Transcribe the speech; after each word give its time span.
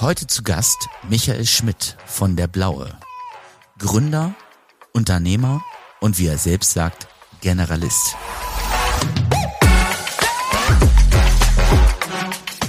Heute 0.00 0.26
zu 0.26 0.42
Gast 0.42 0.88
Michael 1.10 1.44
Schmidt 1.44 1.98
von 2.06 2.34
der 2.34 2.46
Blaue. 2.46 2.98
Gründer, 3.78 4.34
Unternehmer 4.94 5.62
und 6.00 6.18
wie 6.18 6.26
er 6.26 6.38
selbst 6.38 6.72
sagt, 6.72 7.06
Generalist. 7.42 8.16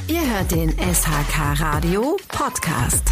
Ihr 0.07 0.29
hört 0.29 0.51
den 0.51 0.71
SHK 0.71 1.61
Radio 1.61 2.17
Podcast. 2.27 3.03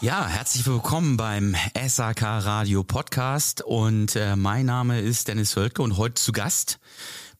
Ja, 0.00 0.26
herzlich 0.28 0.66
willkommen 0.66 1.18
beim 1.18 1.54
SAK 1.86 2.22
Radio 2.22 2.84
Podcast 2.84 3.60
und 3.60 4.16
äh, 4.16 4.34
mein 4.34 4.64
Name 4.64 5.02
ist 5.02 5.28
Dennis 5.28 5.52
Völke 5.52 5.82
und 5.82 5.98
heute 5.98 6.14
zu 6.14 6.32
Gast 6.32 6.78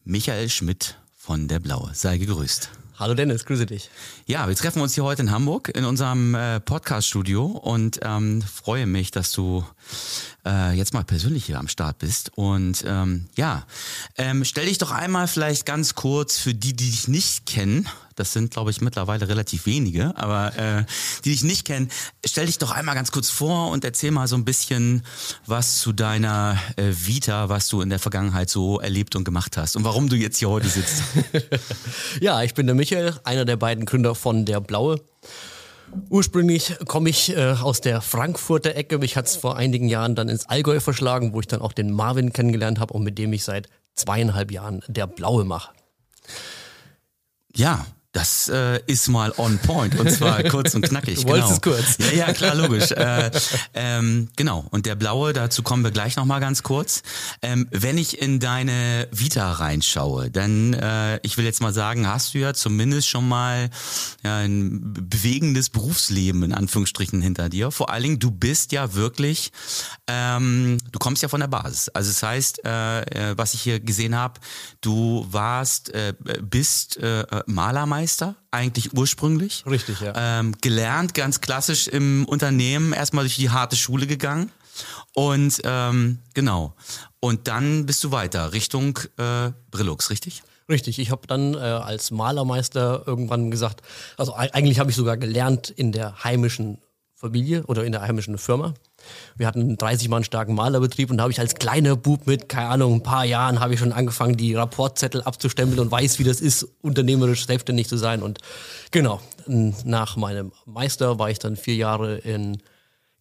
Michael 0.04 0.50
Schmidt 0.50 0.98
von 1.28 1.46
der 1.46 1.60
Blaue. 1.60 1.90
Sei 1.92 2.16
gegrüßt. 2.16 2.70
Hallo 2.98 3.12
Dennis, 3.12 3.44
grüße 3.44 3.66
dich. 3.66 3.90
Ja, 4.24 4.48
wir 4.48 4.56
treffen 4.56 4.80
uns 4.80 4.94
hier 4.94 5.04
heute 5.04 5.20
in 5.20 5.30
Hamburg 5.30 5.68
in 5.68 5.84
unserem 5.84 6.34
äh, 6.34 6.58
Podcast-Studio 6.58 7.44
und 7.44 8.00
ähm, 8.02 8.40
freue 8.40 8.86
mich, 8.86 9.10
dass 9.10 9.32
du 9.32 9.62
äh, 10.46 10.72
jetzt 10.72 10.94
mal 10.94 11.04
persönlich 11.04 11.44
hier 11.44 11.58
am 11.58 11.68
Start 11.68 11.98
bist. 11.98 12.32
Und 12.34 12.82
ähm, 12.86 13.26
ja, 13.36 13.66
ähm, 14.16 14.42
stell 14.46 14.64
dich 14.64 14.78
doch 14.78 14.90
einmal 14.90 15.28
vielleicht 15.28 15.66
ganz 15.66 15.94
kurz 15.94 16.38
für 16.38 16.54
die, 16.54 16.74
die 16.74 16.90
dich 16.90 17.08
nicht 17.08 17.44
kennen, 17.44 17.86
das 18.18 18.32
sind, 18.32 18.50
glaube 18.50 18.70
ich, 18.70 18.80
mittlerweile 18.80 19.28
relativ 19.28 19.66
wenige, 19.66 20.16
aber 20.16 20.56
äh, 20.56 20.84
die 21.24 21.30
dich 21.30 21.44
nicht 21.44 21.64
kennen, 21.64 21.90
stell 22.24 22.46
dich 22.46 22.58
doch 22.58 22.72
einmal 22.72 22.94
ganz 22.94 23.12
kurz 23.12 23.30
vor 23.30 23.70
und 23.70 23.84
erzähl 23.84 24.10
mal 24.10 24.26
so 24.26 24.36
ein 24.36 24.44
bisschen 24.44 25.02
was 25.46 25.78
zu 25.78 25.92
deiner 25.92 26.58
äh, 26.76 26.90
Vita, 26.90 27.48
was 27.48 27.68
du 27.68 27.80
in 27.80 27.90
der 27.90 27.98
Vergangenheit 27.98 28.50
so 28.50 28.80
erlebt 28.80 29.16
und 29.16 29.24
gemacht 29.24 29.56
hast 29.56 29.76
und 29.76 29.84
warum 29.84 30.08
du 30.08 30.16
jetzt 30.16 30.38
hier 30.38 30.48
heute 30.48 30.68
sitzt. 30.68 31.02
ja, 32.20 32.42
ich 32.42 32.54
bin 32.54 32.66
der 32.66 32.74
Michael, 32.74 33.14
einer 33.24 33.44
der 33.44 33.56
beiden 33.56 33.84
Gründer 33.84 34.14
von 34.14 34.44
Der 34.44 34.60
Blaue. 34.60 35.00
Ursprünglich 36.10 36.76
komme 36.86 37.08
ich 37.08 37.34
äh, 37.34 37.52
aus 37.52 37.80
der 37.80 38.00
Frankfurter 38.02 38.74
Ecke. 38.74 38.98
Mich 38.98 39.16
hat 39.16 39.26
es 39.26 39.36
vor 39.36 39.56
einigen 39.56 39.88
Jahren 39.88 40.14
dann 40.14 40.28
ins 40.28 40.46
Allgäu 40.46 40.80
verschlagen, 40.80 41.32
wo 41.32 41.40
ich 41.40 41.46
dann 41.46 41.62
auch 41.62 41.72
den 41.72 41.92
Marvin 41.92 42.32
kennengelernt 42.32 42.78
habe 42.78 42.92
und 42.92 43.04
mit 43.04 43.16
dem 43.18 43.32
ich 43.32 43.44
seit 43.44 43.68
zweieinhalb 43.94 44.50
Jahren 44.52 44.82
der 44.86 45.06
Blaue 45.06 45.44
mache. 45.44 45.70
Ja, 47.54 47.86
das 48.18 48.48
äh, 48.48 48.80
ist 48.86 49.06
mal 49.08 49.32
on 49.36 49.58
point 49.58 49.94
und 49.96 50.10
zwar 50.10 50.42
kurz 50.50 50.74
und 50.74 50.82
knackig. 50.82 51.24
Du 51.24 51.32
genau. 51.32 51.52
es 51.52 51.60
kurz. 51.60 51.98
Ja, 51.98 52.26
ja, 52.26 52.32
klar, 52.32 52.56
logisch. 52.56 52.90
äh, 52.90 53.30
ähm, 53.74 54.28
genau. 54.34 54.66
Und 54.70 54.86
der 54.86 54.96
blaue, 54.96 55.32
dazu 55.32 55.62
kommen 55.62 55.84
wir 55.84 55.92
gleich 55.92 56.16
nochmal 56.16 56.40
ganz 56.40 56.64
kurz. 56.64 57.02
Ähm, 57.42 57.68
wenn 57.70 57.96
ich 57.96 58.20
in 58.20 58.40
deine 58.40 59.06
Vita 59.12 59.52
reinschaue, 59.52 60.32
dann, 60.32 60.72
äh, 60.72 61.20
ich 61.22 61.38
will 61.38 61.44
jetzt 61.44 61.60
mal 61.60 61.72
sagen, 61.72 62.08
hast 62.08 62.34
du 62.34 62.38
ja 62.38 62.54
zumindest 62.54 63.08
schon 63.08 63.28
mal 63.28 63.70
ja, 64.24 64.38
ein 64.38 64.80
bewegendes 64.82 65.70
Berufsleben 65.70 66.42
in 66.42 66.52
Anführungsstrichen 66.52 67.22
hinter 67.22 67.48
dir. 67.48 67.70
Vor 67.70 67.90
allen 67.90 68.02
Dingen, 68.02 68.18
du 68.18 68.32
bist 68.32 68.72
ja 68.72 68.94
wirklich, 68.94 69.52
ähm, 70.08 70.78
du 70.90 70.98
kommst 70.98 71.22
ja 71.22 71.28
von 71.28 71.38
der 71.38 71.46
Basis. 71.46 71.88
Also 71.90 72.10
das 72.10 72.22
heißt, 72.24 72.64
äh, 72.64 73.00
äh 73.02 73.38
was 73.38 73.54
ich 73.54 73.60
hier 73.60 73.78
gesehen 73.78 74.16
habe, 74.16 74.40
du 74.80 75.24
warst, 75.30 75.94
äh, 75.94 76.14
bist 76.40 76.96
äh, 76.96 77.24
Malermeister 77.46 78.07
Baumeister, 78.08 78.36
eigentlich 78.50 78.94
ursprünglich. 78.94 79.64
Richtig, 79.66 80.00
ja. 80.00 80.12
Ähm, 80.16 80.54
gelernt, 80.62 81.12
ganz 81.12 81.42
klassisch 81.42 81.88
im 81.88 82.24
Unternehmen, 82.24 82.94
erstmal 82.94 83.24
durch 83.24 83.36
die 83.36 83.50
harte 83.50 83.76
Schule 83.76 84.06
gegangen. 84.06 84.50
Und 85.14 85.60
ähm, 85.64 86.18
genau. 86.32 86.74
Und 87.20 87.48
dann 87.48 87.84
bist 87.84 88.02
du 88.04 88.10
weiter 88.10 88.52
Richtung 88.52 88.98
äh, 89.18 89.50
Brillux, 89.70 90.08
richtig? 90.08 90.42
Richtig, 90.70 90.98
ich 90.98 91.10
habe 91.10 91.26
dann 91.26 91.54
äh, 91.54 91.58
als 91.58 92.10
Malermeister 92.10 93.02
irgendwann 93.06 93.50
gesagt, 93.50 93.82
also 94.16 94.34
eigentlich 94.34 94.78
habe 94.78 94.90
ich 94.90 94.96
sogar 94.96 95.16
gelernt 95.16 95.68
in 95.68 95.92
der 95.92 96.24
heimischen 96.24 96.78
Familie 97.14 97.64
oder 97.64 97.84
in 97.84 97.92
der 97.92 98.02
heimischen 98.02 98.38
Firma. 98.38 98.74
Wir 99.36 99.46
hatten 99.46 99.60
einen 99.60 99.78
30 99.78 100.08
Mann 100.08 100.24
starken 100.24 100.54
Malerbetrieb 100.54 101.10
und 101.10 101.18
da 101.18 101.22
habe 101.22 101.32
ich 101.32 101.40
als 101.40 101.54
kleiner 101.54 101.96
Bub 101.96 102.26
mit, 102.26 102.48
keine 102.48 102.68
Ahnung, 102.68 102.94
ein 102.94 103.02
paar 103.02 103.24
Jahren 103.24 103.60
habe 103.60 103.74
ich 103.74 103.80
schon 103.80 103.92
angefangen, 103.92 104.36
die 104.36 104.54
Rapportzettel 104.54 105.22
abzustempeln 105.22 105.80
und 105.80 105.90
weiß, 105.90 106.18
wie 106.18 106.24
das 106.24 106.40
ist, 106.40 106.66
unternehmerisch 106.82 107.46
selbstständig 107.46 107.88
zu 107.88 107.96
sein. 107.96 108.22
Und 108.22 108.38
genau, 108.90 109.20
nach 109.46 110.16
meinem 110.16 110.52
Meister 110.66 111.18
war 111.18 111.30
ich 111.30 111.38
dann 111.38 111.56
vier 111.56 111.76
Jahre 111.76 112.18
in 112.18 112.58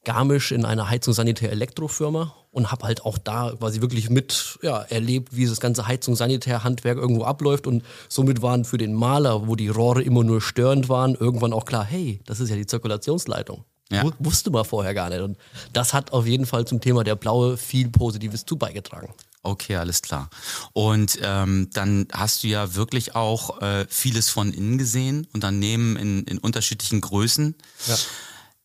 Garmisch 0.08 0.54
in 0.54 0.64
einer 0.64 0.90
Heizungssanitär-Elektrofirma 0.90 2.34
und 2.52 2.72
habe 2.72 2.86
halt 2.86 3.04
auch 3.04 3.18
da 3.18 3.54
quasi 3.60 3.82
wirklich 3.82 4.10
mit 4.10 4.58
ja, 4.62 4.82
erlebt, 4.84 5.36
wie 5.36 5.46
das 5.46 5.60
ganze 5.60 5.86
Heizungssanitär-Handwerk 5.86 6.98
irgendwo 6.98 7.26
abläuft 7.26 7.68
und 7.68 7.84
somit 8.08 8.42
waren 8.42 8.64
für 8.64 8.78
den 8.78 8.94
Maler, 8.94 9.50
wo 9.50 9.58
die 9.58 9.68
Rohre 9.68 10.02
immer 10.02 10.24
nur 10.24 10.42
störend 10.42 10.88
waren, 10.88 11.16
irgendwann 11.16 11.52
auch 11.52 11.66
klar, 11.66 11.84
hey, 11.84 12.22
das 12.26 12.40
ist 12.40 12.50
ja 12.50 12.56
die 12.56 12.66
Zirkulationsleitung. 12.66 13.66
Ja. 13.90 14.04
Wusste 14.20 14.50
man 14.52 14.66
vorher 14.66 14.94
gar 14.94 15.10
nicht. 15.10 15.22
Und 15.22 15.38
das 15.74 15.94
hat 15.94 16.12
auf 16.12 16.26
jeden 16.26 16.46
Fall 16.46 16.66
zum 16.66 16.82
Thema 16.82 17.04
der 17.04 17.16
Blaue 17.16 17.58
viel 17.58 17.90
Positives 17.90 18.46
zu 18.46 18.58
beigetragen. 18.58 19.14
Okay, 19.44 19.78
alles 19.78 20.02
klar. 20.02 20.30
Und 20.74 21.20
ähm, 21.22 21.70
dann 21.72 22.08
hast 22.12 22.44
du 22.44 22.48
ja 22.48 22.76
wirklich 22.76 23.16
auch 23.16 23.62
äh, 23.62 23.86
vieles 23.90 24.30
von 24.30 24.52
innen 24.52 24.78
gesehen, 24.78 25.26
Unternehmen 25.34 25.96
in, 25.96 26.24
in 26.24 26.38
unterschiedlichen 26.38 27.00
Größen. 27.00 27.56
Ja. 27.88 27.96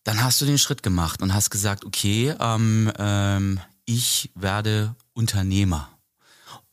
Dann 0.02 0.24
hast 0.24 0.40
du 0.40 0.44
den 0.44 0.58
Schritt 0.58 0.82
gemacht 0.82 1.22
und 1.22 1.32
hast 1.34 1.50
gesagt, 1.50 1.84
okay, 1.84 2.34
ähm, 2.40 2.90
ähm, 2.98 3.60
ich 3.84 4.32
werde 4.34 4.96
Unternehmer. 5.12 5.88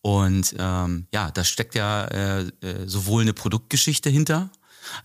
Und 0.02 0.56
ähm, 0.58 1.08
ja, 1.14 1.30
da 1.30 1.44
steckt 1.44 1.76
ja 1.76 2.06
äh, 2.06 2.42
äh, 2.62 2.88
sowohl 2.88 3.22
eine 3.22 3.34
Produktgeschichte 3.34 4.09
hinter, 4.09 4.50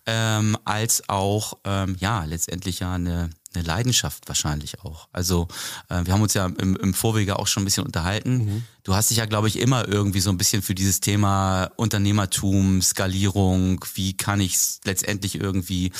ähm, 0.07 0.57
als 0.65 1.09
auch 1.09 1.59
ähm, 1.65 1.97
ja 1.99 2.25
letztendlich 2.25 2.81
ja 2.81 2.95
eine, 2.95 3.31
eine 3.55 3.65
Leidenschaft 3.65 4.29
wahrscheinlich 4.29 4.81
auch. 4.81 5.09
Also 5.13 5.49
äh, 5.89 6.05
wir 6.05 6.13
haben 6.13 6.23
uns 6.23 6.35
ja 6.35 6.47
im, 6.47 6.77
im 6.77 6.95
Vorwege 6.95 7.39
auch 7.39 7.47
schon 7.47 7.63
ein 7.63 7.67
bisschen 7.67 7.85
unterhalten. 7.85 8.37
Mhm. 8.37 8.65
Du 8.83 8.95
hast 8.95 9.11
dich 9.11 9.19
ja, 9.19 9.27
glaube 9.27 9.49
ich, 9.49 9.59
immer 9.59 9.89
irgendwie 9.89 10.21
so 10.21 10.31
ein 10.31 10.39
bisschen 10.39 10.63
für 10.63 10.75
dieses 10.75 11.01
Thema 11.01 11.71
Unternehmertum, 11.77 12.83
Skalierung, 12.83 13.85
wie 13.95 14.17
kann 14.17 14.41
ich 14.41 14.59
letztendlich 14.85 15.37
irgendwie 15.37 15.93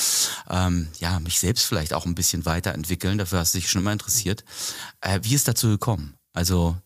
ähm, 0.51 0.89
ja 0.99 1.21
mich 1.21 1.41
selbst 1.41 1.65
vielleicht 1.65 1.95
auch 1.95 2.07
ein 2.07 2.15
bisschen 2.15 2.45
weiterentwickeln. 2.45 3.19
Dafür 3.19 3.39
hast 3.41 3.55
du 3.55 3.59
dich 3.59 3.71
schon 3.71 3.83
immer 3.83 3.93
interessiert. 3.93 4.45
Äh, 5.01 5.21
wie 5.23 5.35
ist 5.35 5.49
dazu 5.49 5.69
gekommen? 5.69 6.15
Also 6.33 6.77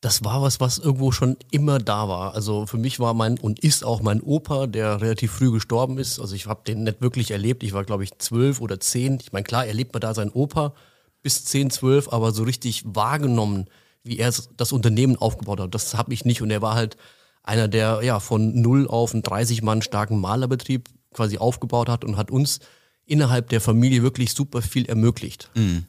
das 0.00 0.24
war 0.24 0.40
was, 0.40 0.60
was 0.60 0.78
irgendwo 0.78 1.12
schon 1.12 1.36
immer 1.50 1.78
da 1.78 2.08
war. 2.08 2.34
Also 2.34 2.66
für 2.66 2.78
mich 2.78 3.00
war 3.00 3.12
mein 3.12 3.38
und 3.38 3.60
ist 3.60 3.84
auch 3.84 4.00
mein 4.00 4.22
Opa, 4.22 4.66
der 4.66 5.00
relativ 5.00 5.32
früh 5.32 5.50
gestorben 5.50 5.98
ist. 5.98 6.18
Also 6.18 6.34
ich 6.34 6.46
habe 6.46 6.62
den 6.66 6.84
nicht 6.84 7.02
wirklich 7.02 7.30
erlebt. 7.30 7.62
Ich 7.62 7.74
war, 7.74 7.84
glaube 7.84 8.04
ich, 8.04 8.16
zwölf 8.18 8.60
oder 8.60 8.80
zehn. 8.80 9.18
Ich 9.20 9.32
meine, 9.32 9.44
klar, 9.44 9.66
erlebt 9.66 9.92
man 9.92 10.00
da 10.00 10.14
seinen 10.14 10.30
Opa 10.30 10.74
bis 11.22 11.44
zehn, 11.44 11.70
zwölf, 11.70 12.08
aber 12.12 12.32
so 12.32 12.44
richtig 12.44 12.82
wahrgenommen, 12.86 13.66
wie 14.02 14.18
er 14.18 14.32
das 14.56 14.72
Unternehmen 14.72 15.16
aufgebaut 15.16 15.60
hat, 15.60 15.74
das 15.74 15.94
habe 15.94 16.14
ich 16.14 16.24
nicht. 16.24 16.40
Und 16.40 16.50
er 16.50 16.62
war 16.62 16.74
halt 16.74 16.96
einer, 17.42 17.68
der 17.68 18.00
ja 18.02 18.20
von 18.20 18.58
null 18.60 18.88
auf 18.88 19.12
einen 19.12 19.22
30 19.22 19.62
Mann 19.62 19.82
starken 19.82 20.18
Malerbetrieb 20.18 20.88
quasi 21.12 21.36
aufgebaut 21.36 21.90
hat 21.90 22.04
und 22.04 22.16
hat 22.16 22.30
uns 22.30 22.60
innerhalb 23.04 23.48
der 23.50 23.60
Familie 23.60 24.02
wirklich 24.02 24.32
super 24.32 24.62
viel 24.62 24.86
ermöglicht. 24.86 25.50
Mhm. 25.54 25.84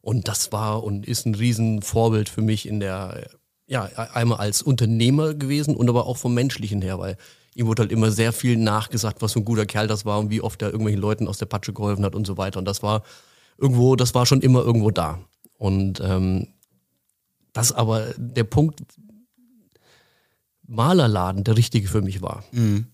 Und 0.00 0.28
das 0.28 0.52
war 0.52 0.84
und 0.84 1.06
ist 1.06 1.26
ein 1.26 1.34
Riesenvorbild 1.34 2.28
für 2.28 2.42
mich 2.42 2.68
in 2.68 2.78
der 2.78 3.28
ja, 3.66 3.84
einmal 3.84 4.38
als 4.38 4.62
Unternehmer 4.62 5.34
gewesen 5.34 5.76
und 5.76 5.88
aber 5.88 6.06
auch 6.06 6.16
vom 6.16 6.34
Menschlichen 6.34 6.82
her, 6.82 6.98
weil 6.98 7.16
ihm 7.54 7.66
wurde 7.66 7.82
halt 7.82 7.92
immer 7.92 8.10
sehr 8.10 8.32
viel 8.32 8.56
nachgesagt, 8.56 9.22
was 9.22 9.32
für 9.32 9.40
ein 9.40 9.44
guter 9.44 9.66
Kerl 9.66 9.86
das 9.86 10.04
war 10.04 10.18
und 10.18 10.30
wie 10.30 10.40
oft 10.40 10.60
er 10.62 10.68
irgendwelchen 10.68 11.00
Leuten 11.00 11.28
aus 11.28 11.38
der 11.38 11.46
Patsche 11.46 11.72
geholfen 11.72 12.04
hat 12.04 12.14
und 12.14 12.26
so 12.26 12.36
weiter. 12.36 12.58
Und 12.58 12.66
das 12.66 12.82
war 12.82 13.02
irgendwo, 13.58 13.96
das 13.96 14.14
war 14.14 14.26
schon 14.26 14.40
immer 14.40 14.62
irgendwo 14.62 14.90
da. 14.90 15.20
Und 15.58 16.00
ähm, 16.00 16.48
das 17.52 17.72
aber 17.72 18.06
der 18.16 18.44
Punkt 18.44 18.82
Malerladen 20.68 21.44
der 21.44 21.56
richtige 21.56 21.88
für 21.88 22.02
mich 22.02 22.20
war. 22.22 22.44
Mhm 22.52 22.86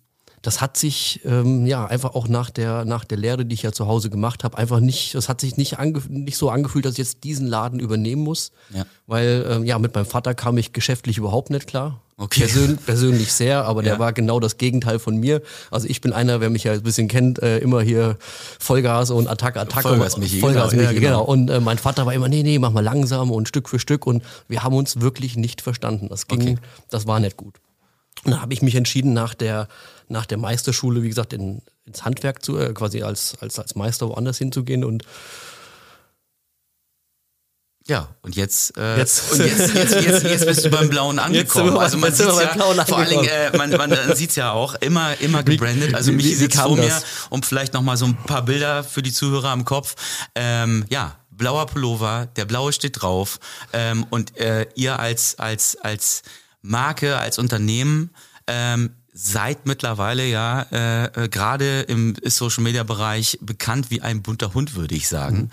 das 0.43 0.61
hat 0.61 0.77
sich 0.77 1.21
ähm, 1.25 1.67
ja 1.67 1.87
einfach 1.87 2.15
auch 2.15 2.29
nach 2.29 2.51
der 2.51 2.85
nach 2.85 3.05
der 3.05 3.17
Lehre, 3.17 3.47
die 3.47 3.55
ich 3.55 3.63
ja 3.63 3.73
zu 3.73 3.87
Hause 3.87 4.11
gemacht 4.11 4.43
habe, 4.43 4.59
einfach 4.59 4.81
nicht, 4.81 5.15
das 5.15 5.29
hat 5.29 5.41
sich 5.41 5.57
nicht 5.57 5.79
nicht 6.09 6.37
so 6.37 6.51
angefühlt, 6.51 6.85
dass 6.85 6.93
ich 6.93 6.99
jetzt 6.99 7.25
diesen 7.25 7.47
Laden 7.47 7.79
übernehmen 7.79 8.23
muss, 8.23 8.51
ja. 8.75 8.85
weil 9.07 9.47
ähm, 9.49 9.65
ja 9.65 9.79
mit 9.79 9.95
meinem 9.95 10.07
Vater 10.07 10.35
kam 10.35 10.59
ich 10.59 10.73
geschäftlich 10.73 11.17
überhaupt 11.17 11.51
nicht 11.51 11.67
klar. 11.69 12.01
Okay. 12.17 12.41
Persön 12.41 12.77
persönlich 12.87 13.33
sehr, 13.33 13.65
aber 13.65 13.83
ja. 13.83 13.91
der 13.91 13.99
war 13.99 14.13
genau 14.13 14.41
das 14.41 14.59
Gegenteil 14.59 14.99
von 14.99 15.17
mir. 15.17 15.43
Also 15.71 15.89
ich 15.89 16.01
bin 16.01 16.13
einer, 16.13 16.41
wer 16.41 16.51
mich 16.51 16.65
ja 16.65 16.73
ein 16.73 16.83
bisschen 16.83 17.09
kennt, 17.09 17.41
äh, 17.41 17.59
immer 17.59 17.81
hier 17.81 18.17
Vollgas 18.59 19.11
und 19.11 19.29
Attacke, 19.29 19.61
Attacke. 19.61 19.89
Vollgas 19.89 20.19
Michi. 20.19 20.41
Vollgas 20.41 20.71
genau. 20.71 20.83
Michi, 20.83 21.01
genau. 21.01 21.21
genau. 21.21 21.25
Und 21.25 21.51
äh, 21.51 21.61
mein 21.61 21.79
Vater 21.79 22.05
war 22.05 22.15
immer, 22.15 22.29
nee, 22.29 22.43
nee, 22.43 22.59
mach 22.59 22.71
mal 22.71 22.85
langsam 22.85 23.31
und 23.31 23.49
Stück 23.49 23.69
für 23.69 23.79
Stück 23.79 24.07
und 24.07 24.23
wir 24.49 24.63
haben 24.63 24.75
uns 24.75 25.01
wirklich 25.01 25.37
nicht 25.37 25.63
verstanden. 25.63 26.09
Das 26.09 26.27
ging, 26.27 26.43
okay. 26.43 26.57
das 26.91 27.07
war 27.07 27.19
nicht 27.19 27.37
gut. 27.37 27.55
Und 28.25 28.33
da 28.33 28.41
habe 28.41 28.53
ich 28.55 28.63
mich 28.63 28.75
entschieden, 28.77 29.13
nach 29.15 29.35
der, 29.35 29.69
nach 30.13 30.27
der 30.27 30.39
Meisterschule, 30.39 31.03
wie 31.03 31.09
gesagt, 31.09 31.33
in, 31.33 31.63
ins 31.85 32.05
Handwerk 32.05 32.45
zu, 32.45 32.59
äh, 32.59 32.73
quasi 32.73 33.03
als, 33.03 33.37
als, 33.41 33.59
als 33.59 33.75
Meister 33.75 34.09
woanders 34.09 34.39
hinzugehen 34.39 34.85
und 34.85 35.05
Ja, 37.89 38.15
und 38.23 38.37
jetzt, 38.37 38.77
äh, 38.79 38.99
jetzt. 38.99 39.33
Und 39.33 39.41
jetzt, 39.41 39.75
jetzt, 39.75 39.95
jetzt, 39.95 40.23
jetzt 40.23 40.47
bist 40.47 40.65
du 40.65 40.71
beim 40.71 40.89
Blauen 40.89 41.19
angekommen. 41.19 41.77
also 41.77 41.99
man 41.99 42.13
sieht 42.13 42.27
ja, 42.27 42.85
vor 42.85 42.99
allen 42.99 43.09
Dingen, 43.09 43.25
äh, 43.25 43.57
man, 43.57 43.71
man 43.71 44.15
sieht 44.15 44.37
ja 44.37 44.53
auch, 44.53 44.77
immer, 44.77 45.21
immer 45.21 45.43
gebrandet. 45.43 45.93
Also 45.95 46.13
mich 46.13 46.39
sitzt 46.39 46.61
vor 46.61 46.77
mir, 46.77 47.03
um 47.31 47.43
vielleicht 47.43 47.75
nochmal 47.75 47.97
so 47.97 48.05
ein 48.05 48.17
paar 48.17 48.45
Bilder 48.45 48.85
für 48.85 49.03
die 49.03 49.13
Zuhörer 49.13 49.53
im 49.53 49.65
Kopf. 49.65 49.97
Ähm, 50.37 50.85
ja, 50.91 51.17
blauer 51.31 51.67
Pullover, 51.67 52.29
der 52.37 52.45
blaue 52.45 52.73
steht 52.73 53.03
drauf. 53.03 53.41
Ähm, 53.73 54.07
und 54.11 54.37
äh, 54.37 54.67
ihr 54.77 55.01
als, 55.01 55.41
als, 55.41 55.77
als 55.77 56.23
Marke, 56.61 57.19
als 57.19 57.39
Unternehmen, 57.39 58.11
ähm, 58.47 58.95
seid 59.15 59.67
mittlerweile 59.67 60.27
ja 60.27 60.63
äh, 60.73 61.25
äh, 61.25 61.29
gerade 61.29 61.83
im 61.83 62.15
Social 62.25 62.65
Media 62.65 62.83
Bereich 62.83 63.39
bekannt 63.43 63.91
wie 63.91 64.01
ein 64.01 64.23
bunter 64.23 64.55
Hund, 64.55 64.75
würde 64.75 64.95
ich 64.95 65.07
sagen. 65.07 65.37
Mhm. 65.37 65.51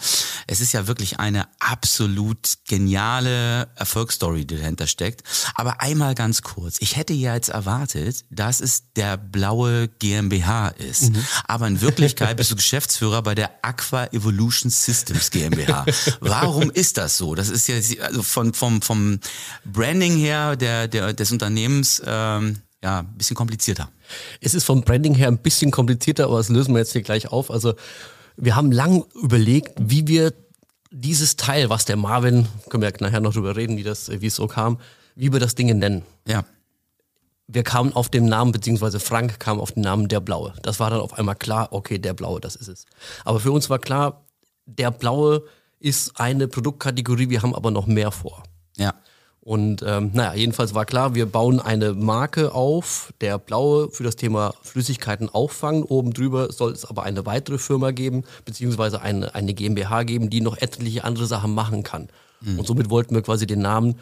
Es 0.47 0.61
ist 0.61 0.71
ja 0.71 0.88
wirklich 0.88 1.19
eine 1.19 1.45
absolut 1.59 2.59
geniale 2.67 3.67
Erfolgsstory, 3.75 4.45
die 4.45 4.56
dahinter 4.56 4.88
steckt. 4.88 5.23
Aber 5.56 5.81
einmal 5.81 6.15
ganz 6.15 6.41
kurz, 6.41 6.77
ich 6.79 6.95
hätte 6.95 7.13
ja 7.13 7.35
jetzt 7.35 7.50
erwartet, 7.50 8.23
dass 8.29 8.61
es 8.61 8.94
der 8.95 9.17
blaue 9.17 9.89
GmbH 9.89 10.69
ist. 10.69 11.13
Mhm. 11.13 11.25
Aber 11.45 11.67
in 11.67 11.81
Wirklichkeit 11.81 12.38
bist 12.38 12.51
du 12.51 12.56
Geschäftsführer 12.56 13.21
bei 13.23 13.35
der 13.35 13.51
Aqua 13.61 14.06
Evolution 14.06 14.71
Systems 14.71 15.31
GmbH. 15.31 15.85
Warum 16.21 16.71
ist 16.71 16.97
das 16.97 17.17
so? 17.17 17.35
Das 17.35 17.50
ist 17.50 17.67
ja 17.67 17.75
also 18.06 18.23
von 18.23 18.53
vom 18.53 18.81
vom 18.81 19.19
Branding 19.65 20.15
her 20.15 20.56
der 20.56 20.88
der 20.88 21.13
des 21.13 21.31
Unternehmens 21.33 22.01
ähm, 22.06 22.61
ja, 22.83 22.99
ein 22.99 23.17
bisschen 23.17 23.35
komplizierter. 23.35 23.89
Es 24.41 24.53
ist 24.53 24.63
vom 24.63 24.81
Branding 24.81 25.15
her 25.15 25.27
ein 25.27 25.37
bisschen 25.37 25.71
komplizierter, 25.71 26.25
aber 26.25 26.37
das 26.37 26.49
lösen 26.49 26.73
wir 26.73 26.79
jetzt 26.79 26.93
hier 26.93 27.01
gleich 27.01 27.31
auf. 27.31 27.51
Also 27.51 27.73
wir 28.37 28.55
haben 28.55 28.71
lang 28.71 29.05
überlegt, 29.21 29.73
wie 29.79 30.07
wir 30.07 30.33
dieses 30.91 31.35
Teil, 31.35 31.69
was 31.69 31.85
der 31.85 31.97
Marvin, 31.97 32.47
können 32.69 32.81
wir 32.81 32.89
ja 32.89 32.95
nachher 32.99 33.19
noch 33.19 33.33
drüber 33.33 33.55
reden, 33.55 33.77
wie 33.77 33.83
das, 33.83 34.09
wie 34.09 34.27
es 34.27 34.35
so 34.35 34.47
kam, 34.47 34.79
wie 35.15 35.31
wir 35.31 35.39
das 35.39 35.55
Ding 35.55 35.77
nennen. 35.77 36.03
Ja. 36.27 36.45
Wir 37.47 37.63
kamen 37.63 37.93
auf 37.93 38.09
den 38.09 38.25
Namen, 38.25 38.51
beziehungsweise 38.51 38.99
Frank 38.99 39.39
kam 39.39 39.59
auf 39.59 39.71
den 39.71 39.81
Namen 39.81 40.07
Der 40.07 40.19
Blaue. 40.19 40.53
Das 40.61 40.79
war 40.79 40.89
dann 40.89 40.99
auf 40.99 41.13
einmal 41.17 41.35
klar, 41.35 41.69
okay, 41.71 41.99
Der 41.99 42.13
Blaue, 42.13 42.39
das 42.39 42.55
ist 42.55 42.67
es. 42.67 42.85
Aber 43.25 43.39
für 43.39 43.51
uns 43.51 43.69
war 43.69 43.79
klar, 43.79 44.25
Der 44.65 44.91
Blaue 44.91 45.43
ist 45.79 46.19
eine 46.19 46.47
Produktkategorie, 46.47 47.29
wir 47.29 47.41
haben 47.41 47.55
aber 47.55 47.71
noch 47.71 47.87
mehr 47.87 48.11
vor. 48.11 48.43
Ja. 48.77 48.93
Und 49.49 49.81
ähm, 49.83 50.11
naja, 50.13 50.35
jedenfalls 50.35 50.75
war 50.75 50.85
klar, 50.85 51.15
wir 51.15 51.25
bauen 51.25 51.59
eine 51.59 51.95
Marke 51.95 52.53
auf, 52.53 53.11
der 53.19 53.39
blaue 53.39 53.89
für 53.89 54.03
das 54.03 54.15
Thema 54.15 54.53
Flüssigkeiten 54.61 55.27
auffangen. 55.27 55.81
Oben 55.81 56.13
drüber 56.13 56.51
soll 56.51 56.71
es 56.71 56.85
aber 56.85 57.01
eine 57.01 57.25
weitere 57.25 57.57
Firma 57.57 57.89
geben, 57.89 58.25
beziehungsweise 58.45 59.01
eine, 59.01 59.33
eine 59.33 59.55
GmbH 59.55 60.03
geben, 60.03 60.29
die 60.29 60.41
noch 60.41 60.55
etliche 60.55 61.03
andere 61.03 61.25
Sachen 61.25 61.55
machen 61.55 61.81
kann. 61.81 62.09
Mhm. 62.41 62.59
Und 62.59 62.67
somit 62.67 62.91
wollten 62.91 63.15
wir 63.15 63.23
quasi 63.23 63.47
den 63.47 63.63
Namen 63.63 63.95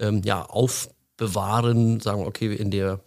ähm, 0.00 0.22
ja, 0.24 0.46
aufbewahren, 0.46 2.00
sagen, 2.00 2.24
okay, 2.24 2.54
in 2.54 2.70
der, 2.70 3.00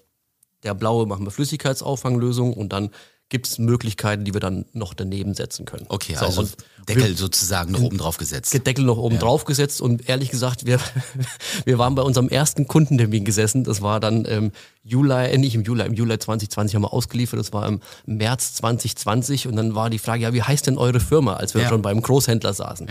der 0.62 0.75
blaue 0.75 1.07
machen 1.07 1.25
wir 1.25 1.31
Flüssigkeitsauffanglösung 1.31 2.53
und 2.53 2.71
dann 2.71 2.91
gibt 3.30 3.48
es 3.48 3.60
Möglichkeiten, 3.60 4.26
die 4.26 4.34
wir 4.34 4.42
dann 4.42 4.66
noch 4.74 4.94
daneben 4.94 5.36
setzen 5.36 5.66
können. 5.66 5.86
Okay, 5.88 6.16
so, 6.16 6.26
also 6.26 6.48
Deckel 6.88 7.16
sozusagen 7.16 7.72
noch 7.72 7.81
oben 7.81 8.00
drauf 8.00 8.18
gesetzt. 8.18 8.54
Deckel 8.66 8.84
noch 8.84 8.98
oben 8.98 9.16
ja. 9.16 9.22
drauf 9.22 9.46
gesetzt 9.46 9.81
und 9.81 10.10
ehrlich 10.10 10.31
gesagt, 10.31 10.66
wir, 10.66 10.80
wir 11.66 11.78
waren 11.78 11.94
bei 11.94 12.02
unserem 12.02 12.28
ersten 12.28 12.68
Kundentermin 12.68 13.26
gesessen. 13.26 13.64
Das 13.64 13.81
war 13.81 14.00
dann 14.00 14.26
im 14.26 14.52
Juli, 14.84 15.28
äh, 15.28 15.38
nicht 15.38 15.54
im 15.54 15.64
Juli, 15.64 15.86
im 15.86 15.94
Juli 15.94 16.18
2020 16.18 16.76
haben 16.76 16.81
wir 16.81 16.92
ausgeliefert. 16.92 17.40
Das 17.40 17.54
war 17.54 17.68
im 17.68 17.81
März 18.06 18.56
2020 18.56 19.48
und 19.48 19.56
dann 19.56 19.75
war 19.75 19.92
die 19.92 20.00
Frage, 20.00 20.24
ja, 20.24 20.34
wie 20.34 20.42
heißt 20.42 20.66
denn 20.66 20.80
eure 20.80 21.00
Firma, 21.00 21.36
als 21.36 21.54
wir 21.54 21.62
ja. 21.62 21.70
schon 21.70 21.84
beim 21.84 22.02
Großhändler 22.02 22.54
saßen? 22.54 22.88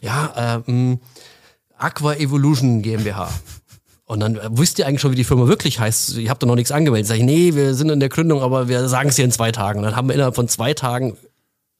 Ja, 0.00 0.32
ja 0.36 0.62
ähm, 0.66 1.00
Aqua 1.76 2.14
Evolution 2.14 2.80
GmbH. 2.80 3.30
Und 4.12 4.20
dann 4.20 4.36
äh, 4.36 4.50
wisst 4.50 4.78
ihr 4.78 4.86
eigentlich 4.86 5.00
schon, 5.00 5.12
wie 5.12 5.16
die 5.16 5.24
Firma 5.24 5.48
wirklich 5.48 5.80
heißt. 5.80 6.18
Ihr 6.18 6.28
habt 6.28 6.42
doch 6.42 6.46
noch 6.46 6.54
nichts 6.54 6.70
angemeldet. 6.70 7.08
Sag 7.08 7.16
ich, 7.16 7.22
nee, 7.22 7.54
wir 7.54 7.74
sind 7.74 7.88
in 7.88 7.98
der 7.98 8.10
Gründung, 8.10 8.42
aber 8.42 8.68
wir 8.68 8.86
sagen 8.86 9.08
es 9.08 9.16
dir 9.16 9.24
in 9.24 9.32
zwei 9.32 9.52
Tagen. 9.52 9.78
Und 9.78 9.86
dann 9.86 9.96
haben 9.96 10.06
wir 10.06 10.14
innerhalb 10.14 10.34
von 10.34 10.48
zwei 10.48 10.74
Tagen 10.74 11.16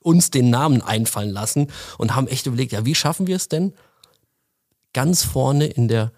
uns 0.00 0.30
den 0.30 0.48
Namen 0.48 0.80
einfallen 0.80 1.28
lassen 1.28 1.66
und 1.98 2.16
haben 2.16 2.28
echt 2.28 2.46
überlegt, 2.46 2.72
ja, 2.72 2.86
wie 2.86 2.94
schaffen 2.94 3.26
wir 3.26 3.36
es 3.36 3.48
denn, 3.48 3.74
ganz 4.94 5.24
vorne 5.24 5.66
in 5.66 5.88
der 5.88 6.10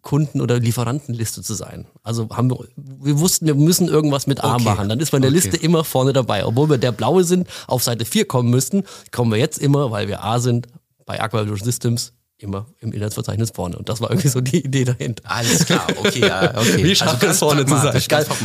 Kunden- 0.00 0.40
oder 0.40 0.58
Lieferantenliste 0.58 1.42
zu 1.42 1.52
sein. 1.52 1.86
Also 2.02 2.30
haben 2.30 2.50
wir, 2.50 2.66
wir 2.76 3.20
wussten, 3.20 3.44
wir 3.46 3.54
müssen 3.54 3.88
irgendwas 3.88 4.26
mit 4.26 4.42
A 4.42 4.54
okay. 4.54 4.64
machen. 4.64 4.88
Dann 4.88 5.00
ist 5.00 5.12
man 5.12 5.22
in 5.22 5.30
der 5.30 5.38
okay. 5.38 5.50
Liste 5.50 5.62
immer 5.62 5.84
vorne 5.84 6.14
dabei. 6.14 6.46
Obwohl 6.46 6.70
wir 6.70 6.78
der 6.78 6.92
Blaue 6.92 7.24
sind, 7.24 7.46
auf 7.66 7.82
Seite 7.82 8.06
4 8.06 8.24
kommen 8.24 8.48
müssten, 8.48 8.84
kommen 9.10 9.30
wir 9.30 9.38
jetzt 9.38 9.58
immer, 9.58 9.90
weil 9.90 10.08
wir 10.08 10.24
A 10.24 10.38
sind, 10.38 10.66
bei 11.04 11.20
Aqua 11.20 11.44
Systems 11.62 12.14
immer 12.42 12.66
im 12.80 12.92
Inhaltsverzeichnis 12.92 13.50
vorne. 13.50 13.76
Und 13.76 13.88
das 13.88 14.00
war 14.00 14.10
irgendwie 14.10 14.28
so 14.28 14.40
die 14.40 14.64
Idee 14.64 14.84
dahinter. 14.84 15.22
Alles 15.26 15.64
klar, 15.66 15.86
okay, 15.96 16.20
ja, 16.20 16.56
okay. 16.56 16.84
Wie 16.84 16.94
schafft 16.94 17.22
also 17.22 17.26
es 17.28 17.38
vorne 17.38 17.66
zu 17.66 17.76
sein? 17.76 17.92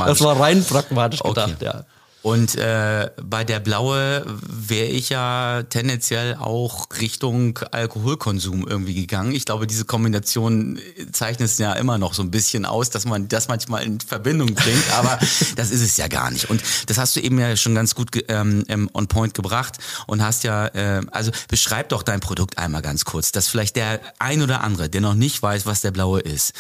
Das 0.06 0.22
war 0.22 0.40
rein 0.40 0.64
pragmatisch 0.64 1.22
okay. 1.22 1.30
gedacht, 1.30 1.62
ja. 1.62 1.86
Und 2.28 2.56
äh, 2.56 3.10
bei 3.24 3.46
der 3.46 3.62
Blaue 3.62 4.26
wäre 4.26 4.88
ich 4.88 5.08
ja 5.08 5.64
tendenziell 5.64 6.36
auch 6.36 6.88
Richtung 7.00 7.58
Alkoholkonsum 7.72 8.68
irgendwie 8.68 8.96
gegangen. 8.96 9.32
Ich 9.34 9.46
glaube, 9.46 9.66
diese 9.66 9.86
Kombination 9.86 10.78
zeichnet 11.14 11.48
es 11.48 11.58
ja 11.58 11.72
immer 11.72 11.98
noch 11.98 12.14
so 12.14 12.22
ein 12.22 12.30
bisschen 12.30 12.66
aus, 12.66 12.90
dass 12.90 13.06
man 13.06 13.30
das 13.30 13.48
manchmal 13.48 13.84
in 13.84 14.02
Verbindung 14.02 14.56
bringt, 14.56 14.92
aber 14.98 15.18
das 15.56 15.72
ist 15.72 15.82
es 15.82 15.96
ja 15.96 16.10
gar 16.10 16.30
nicht. 16.30 16.50
Und 16.50 16.62
das 16.88 16.98
hast 16.98 17.16
du 17.16 17.22
eben 17.22 17.40
ja 17.40 17.56
schon 17.56 17.74
ganz 17.74 17.96
gut 17.96 18.10
ähm, 18.28 18.90
on 18.94 19.08
point 19.08 19.34
gebracht 19.34 19.78
und 20.06 20.22
hast 20.22 20.44
ja, 20.44 20.68
äh, 20.68 21.04
also 21.12 21.32
beschreib 21.48 21.88
doch 21.88 22.04
dein 22.04 22.20
Produkt 22.20 22.58
einmal 22.58 22.82
ganz 22.82 23.06
kurz, 23.06 23.32
dass 23.32 23.48
vielleicht 23.48 23.78
der 23.78 24.02
ein 24.20 24.42
oder 24.42 24.66
andere, 24.66 24.90
der 24.90 25.00
noch 25.00 25.16
nicht 25.16 25.42
weiß, 25.42 25.66
was 25.66 25.80
der 25.80 25.92
Blaue 25.92 26.20
ist, 26.20 26.52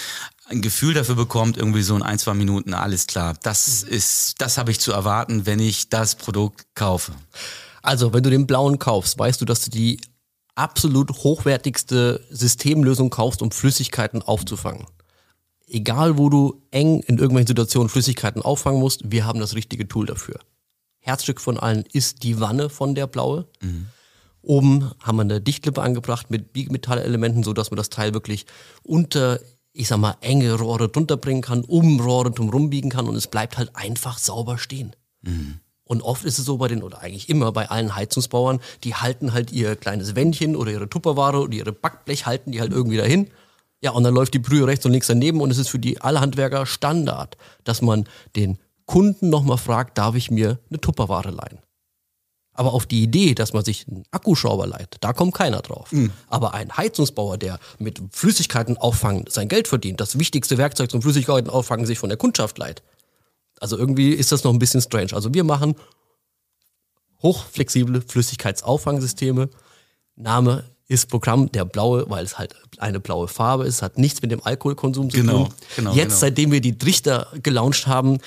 ein 0.50 0.62
Gefühl 0.62 0.94
dafür 0.94 1.16
bekommt, 1.16 1.58
irgendwie 1.58 1.82
so 1.82 1.96
in 1.96 2.02
ein, 2.02 2.20
zwei 2.20 2.34
Minuten, 2.34 2.74
alles 2.74 3.08
klar, 3.08 3.36
das 3.44 3.84
ist, 3.84 4.42
das 4.42 4.58
habe 4.58 4.72
ich 4.72 4.80
zu 4.80 4.92
erwarten, 4.92 5.46
wenn 5.46 5.60
ich 5.60 5.90
das 5.90 6.16
Produkt 6.16 6.66
kaufe. 6.74 7.12
Also, 7.82 8.14
wenn 8.14 8.24
du 8.24 8.30
den 8.30 8.48
blauen 8.48 8.80
kaufst, 8.80 9.18
weißt 9.18 9.40
du, 9.42 9.46
dass 9.46 9.64
du 9.64 9.72
die 9.72 10.00
absolut 10.56 11.12
hochwertigste 11.24 12.26
Systemlösung 12.30 13.10
kaufst, 13.10 13.42
um 13.42 13.52
Flüssigkeiten 13.52 14.22
aufzufangen. 14.22 14.88
Egal, 15.68 16.18
wo 16.18 16.30
du 16.30 16.62
eng 16.72 17.02
in 17.02 17.18
irgendwelchen 17.18 17.48
Situationen 17.48 17.90
Flüssigkeiten 17.90 18.42
auffangen 18.42 18.80
musst, 18.80 19.12
wir 19.12 19.26
haben 19.26 19.40
das 19.40 19.54
richtige 19.54 19.88
Tool 19.88 20.06
dafür. 20.06 20.40
Herzstück 21.00 21.40
von 21.40 21.58
allen 21.58 21.86
ist 21.92 22.24
die 22.24 22.40
Wanne 22.40 22.70
von 22.70 22.96
der 22.96 23.08
blaue. 23.08 23.48
Mhm. 23.62 23.88
Oben 24.42 24.92
haben 25.02 25.18
wir 25.18 25.24
eine 25.24 25.42
Dichtlippe 25.42 25.82
angebracht 25.82 26.32
mit 26.32 26.54
Biegemetallelementen, 26.54 27.44
so 27.44 27.54
dass 27.54 27.70
man 27.70 27.78
das 27.78 27.90
Teil 27.90 28.14
wirklich 28.14 28.46
unter 28.84 29.40
ich 29.78 29.88
sag 29.88 29.98
mal, 29.98 30.18
enge 30.22 30.54
Rohre 30.54 30.90
drunter 30.90 31.18
bringen 31.18 31.42
kann, 31.42 31.64
um 31.64 32.00
Rohre 32.00 32.32
drum 32.32 32.70
biegen 32.70 32.90
kann 32.90 33.08
und 33.08 33.16
es 33.16 33.28
bleibt 33.28 33.58
halt 33.58 33.76
einfach 33.76 34.18
sauber 34.18 34.58
stehen. 34.58 34.96
Mhm. 35.22 35.60
Und 35.84 36.02
oft 36.02 36.26
ist 36.26 36.40
es 36.40 36.46
so 36.46 36.57
bei 36.57 36.68
den, 36.68 36.84
oder 36.84 37.02
eigentlich 37.02 37.30
immer 37.30 37.52
bei 37.52 37.69
allen 37.69 37.96
Heizungsbauern, 37.96 38.60
die 38.84 38.96
halten 38.96 39.34
halt 39.34 39.52
ihr 39.52 39.76
kleines 39.76 40.16
Wändchen 40.16 40.56
oder 40.56 40.72
ihre 40.72 40.90
Tupperware 40.90 41.40
oder 41.40 41.54
ihre 41.54 41.72
Backblech, 41.72 42.26
halten 42.26 42.52
die 42.52 42.60
halt 42.60 42.74
irgendwie 42.74 42.98
dahin. 42.98 43.30
Ja, 43.81 43.92
und 43.92 44.04
dann 44.04 44.16
läuft 44.16 44.34
die 44.34 44.40
Brühe 44.40 44.66
rechts 44.66 44.86
und 44.86 44.92
links 44.92 45.07
daneben 45.07 45.40
und 45.40 45.52
es 45.52 45.60
ist 45.60 45.69
für 45.69 45.80
die 45.80 46.02
alle 46.02 46.19
Handwerker 46.19 46.66
Standard, 46.66 47.38
dass 47.64 47.84
man 47.84 48.06
den 48.36 48.57
Kunden 48.88 49.30
nochmal 49.30 49.57
fragt, 49.57 49.98
darf 49.98 50.16
ich 50.16 50.31
mir 50.31 50.60
eine 50.69 50.81
Tupperware 50.81 51.30
leihen? 51.30 51.60
Aber 52.57 52.73
auf 52.73 52.87
die 52.87 53.04
Idee, 53.04 53.35
dass 53.35 53.54
man 53.54 53.64
sich 53.64 53.87
einen 53.87 54.04
Akkuschrauber 54.09 54.66
leiht, 54.66 54.97
da 55.02 55.14
kommt 55.14 55.35
keiner 55.35 55.61
drauf. 55.61 55.92
Mhm. 55.92 56.11
Aber 56.28 56.56
ein 56.56 56.76
Heizungsbauer, 56.76 57.37
der 57.37 57.59
mit 57.78 58.02
Flüssigkeiten 58.11 58.78
auffangen 58.78 59.26
sein 59.30 59.47
Geld 59.47 59.68
verdient, 59.68 60.02
das 60.02 60.18
wichtigste 60.18 60.57
Werkzeug 60.57 60.90
zum 60.90 61.04
Flüssigkeiten 61.04 61.52
auffangen 61.52 61.85
sich 61.85 61.99
von 61.99 62.09
der 62.09 62.18
Kundschaft 62.18 62.57
leiht. 62.57 62.81
Also 63.59 63.78
irgendwie 63.78 64.09
ist 64.09 64.31
das 64.31 64.44
noch 64.44 64.52
ein 64.52 64.59
bisschen 64.59 64.81
strange. 64.81 65.14
Also 65.14 65.33
wir 65.35 65.44
machen 65.44 65.76
hochflexible 67.21 68.02
Flüssigkeitsauffangsysteme. 68.02 69.49
Name 70.16 70.64
ist 70.87 71.09
Programm 71.09 71.52
der 71.52 71.66
blaue, 71.66 72.09
weil 72.09 72.26
es 72.26 72.40
halt 72.40 72.56
eine 72.80 72.99
blaue 72.99 73.28
Farbe 73.28 73.66
ist, 73.66 73.83
hat 73.83 73.99
nichts 73.99 74.21
mit 74.23 74.31
dem 74.31 74.44
Alkoholkonsum 74.44 75.11
zu 75.11 75.18
genau, 75.18 75.45
tun. 75.45 75.54
Genau, 75.76 75.94
Jetzt, 75.94 76.07
genau. 76.07 76.19
seitdem 76.19 76.52
wir 76.52 76.61
die 76.61 76.78
Trichter 76.78 77.28
gelauncht 77.44 77.85
haben, 77.87 78.19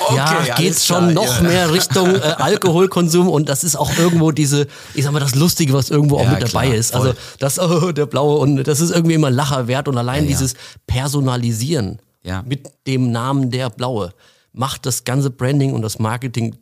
Okay, 0.00 0.16
ja, 0.16 0.54
geht's 0.54 0.86
schon 0.86 1.10
klar, 1.10 1.26
noch 1.26 1.36
ja. 1.36 1.42
mehr 1.42 1.72
Richtung 1.72 2.14
äh, 2.14 2.20
Alkoholkonsum 2.38 3.28
und 3.28 3.48
das 3.48 3.64
ist 3.64 3.76
auch 3.76 3.90
irgendwo 3.98 4.30
diese, 4.30 4.66
ich 4.94 5.04
sag 5.04 5.12
mal, 5.12 5.20
das 5.20 5.34
Lustige, 5.34 5.72
was 5.72 5.90
irgendwo 5.90 6.16
auch 6.16 6.24
ja, 6.24 6.30
mit 6.30 6.42
dabei 6.42 6.66
klar, 6.66 6.74
ist. 6.74 6.94
Also 6.94 7.14
das, 7.38 7.58
oh, 7.60 7.92
der 7.92 8.06
blaue 8.06 8.38
und 8.38 8.64
das 8.64 8.80
ist 8.80 8.90
irgendwie 8.90 9.14
immer 9.14 9.30
Lacher 9.30 9.66
wert 9.66 9.88
und 9.88 9.98
allein 9.98 10.26
dieses 10.26 10.54
Personalisieren 10.86 12.00
mit 12.44 12.68
dem 12.86 13.12
Namen 13.12 13.50
der 13.50 13.70
blaue 13.70 14.12
macht 14.52 14.86
das 14.86 15.04
ganze 15.04 15.30
Branding 15.30 15.72
und 15.74 15.82
das 15.82 15.98
Marketing 15.98 16.56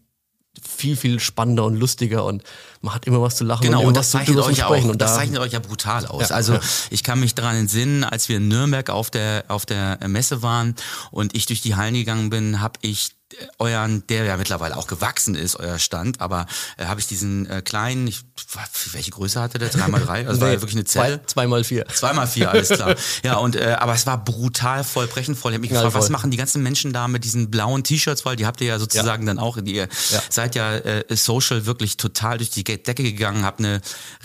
viel, 0.62 0.96
viel 0.96 1.20
spannender 1.20 1.64
und 1.64 1.76
lustiger 1.76 2.25
und 2.25 2.42
man 2.80 2.94
hat 2.94 3.06
immer 3.06 3.20
was 3.20 3.37
zu 3.37 3.44
lachen 3.44 3.62
genau, 3.62 3.80
und, 3.80 3.87
und 3.88 3.96
das 3.96 4.11
zeichnet 4.11 4.38
euch 4.38 4.58
ja 4.58 4.66
auch, 4.66 4.84
und 4.84 5.00
das 5.00 5.14
zeichnet 5.14 5.40
euch 5.40 5.52
ja 5.52 5.58
brutal 5.58 6.06
aus. 6.06 6.28
Ja, 6.28 6.37
also 6.37 6.54
ja. 6.54 6.61
ich 6.90 7.02
kann 7.02 7.20
mich 7.20 7.34
daran 7.34 7.56
entsinnen, 7.56 8.04
als 8.04 8.28
wir 8.28 8.37
in 8.37 8.49
Nürnberg 8.49 8.90
auf 8.90 9.11
der, 9.11 9.44
auf 9.49 9.66
der 9.66 9.99
Messe 10.06 10.42
waren 10.42 10.75
und 11.11 11.34
ich 11.34 11.46
durch 11.46 11.61
die 11.61 11.76
Hallen 11.76 11.94
gegangen 11.94 12.30
bin, 12.30 12.61
habe 12.61 12.78
ich 12.82 13.12
euren, 13.58 14.06
der 14.08 14.24
ja 14.24 14.36
mittlerweile 14.36 14.76
auch 14.76 14.86
gewachsen 14.86 15.34
ist, 15.34 15.56
euer 15.56 15.78
Stand, 15.78 16.20
aber 16.20 16.46
äh, 16.76 16.86
habe 16.86 17.00
ich 17.00 17.06
diesen 17.06 17.48
äh, 17.48 17.62
kleinen, 17.62 18.06
ich, 18.06 18.22
welche 18.92 19.10
Größe 19.10 19.40
hatte 19.40 19.58
der? 19.58 19.68
Dreimal 19.68 20.00
drei? 20.00 20.26
Also 20.26 20.38
nee, 20.38 20.40
war 20.40 20.52
ja 20.52 20.60
wirklich 20.60 20.76
eine 20.76 20.84
Zelle. 20.84 21.20
Zwei, 21.20 21.26
zweimal 21.26 21.64
vier. 21.64 21.86
Zweimal 21.88 22.26
vier, 22.26 22.50
alles 22.50 22.68
klar. 22.68 22.94
ja, 23.24 23.36
und 23.36 23.56
äh, 23.56 23.76
aber 23.78 23.94
es 23.94 24.06
war 24.06 24.22
brutal 24.22 24.84
voll, 24.84 25.06
brechend 25.06 25.38
voll. 25.38 25.52
Ich 25.52 25.56
habe 25.56 25.60
mich 25.62 25.70
gefragt, 25.70 25.94
was 25.94 26.10
machen 26.10 26.30
die 26.30 26.36
ganzen 26.36 26.62
Menschen 26.62 26.92
da 26.92 27.08
mit 27.08 27.24
diesen 27.24 27.50
blauen 27.50 27.84
T-Shirts, 27.84 28.24
weil 28.24 28.36
die 28.36 28.46
habt 28.46 28.60
ihr 28.60 28.68
ja 28.68 28.78
sozusagen 28.78 29.24
ja. 29.24 29.34
dann 29.34 29.38
auch, 29.38 29.56
ihr 29.56 29.88
ja. 30.10 30.22
seid 30.28 30.54
ja 30.54 30.74
äh, 30.74 31.04
social 31.16 31.66
wirklich 31.66 31.96
total 31.96 32.38
durch 32.38 32.50
die 32.50 32.64
Decke 32.64 33.02
gegangen, 33.02 33.44
habt 33.44 33.60
eine 33.60 33.80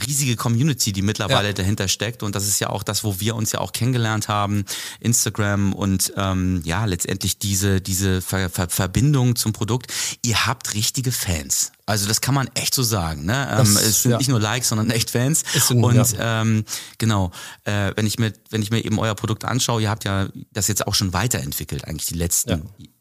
riesige 0.06 0.36
Community, 0.36 0.94
die 0.94 1.02
mittlerweile 1.02 1.50
ja. 1.50 1.54
dahinter 1.54 1.88
steckt. 1.88 2.24
Und 2.24 2.36
das 2.36 2.48
ist 2.48 2.60
ja 2.60 2.70
auch 2.70 2.84
das, 2.84 3.04
wo 3.04 3.20
wir 3.20 3.36
uns 3.36 3.52
ja 3.52 3.60
auch 3.60 3.72
kennengelernt 3.72 4.28
haben, 4.28 4.66
Instagram 5.00 5.74
und 5.74 6.14
ähm, 6.18 6.62
ja, 6.64 6.86
letztendlich 6.86 7.38
diese, 7.40 7.82
diese 7.82 8.22
Ver 8.22 8.50
Ver 8.50 8.70
Verbindung 8.70 8.99
zum 9.36 9.54
Produkt. 9.54 9.92
Ihr 10.24 10.46
habt 10.46 10.74
richtige 10.74 11.12
Fans. 11.12 11.72
Also 11.86 12.08
das 12.08 12.22
kann 12.22 12.36
man 12.36 12.50
echt 12.54 12.76
so 12.76 12.84
sagen. 12.84 13.26
Ne? 13.26 13.48
Das, 13.50 13.70
ähm, 13.70 13.78
es 13.78 14.04
sind 14.04 14.12
ja. 14.12 14.18
nicht 14.18 14.30
nur 14.30 14.40
Likes, 14.40 14.70
sondern 14.70 14.90
echt 14.92 15.10
Fans. 15.10 15.44
Sind, 15.54 15.84
und 15.84 15.96
ja. 15.96 16.42
ähm, 16.42 16.66
genau, 16.98 17.32
äh, 17.64 17.92
wenn 17.96 18.06
ich 18.06 18.20
mir 18.20 18.34
wenn 18.50 18.62
ich 18.62 18.70
mir 18.70 18.84
eben 18.84 19.00
euer 19.00 19.16
Produkt 19.16 19.46
anschaue, 19.46 19.82
ihr 19.82 19.90
habt 19.90 20.06
ja 20.06 20.28
das 20.52 20.68
jetzt 20.68 20.86
auch 20.86 20.94
schon 20.94 21.14
weiterentwickelt, 21.14 21.86
eigentlich 21.86 22.08
die 22.08 22.16
letzten 22.16 22.50
ja. 22.50 22.60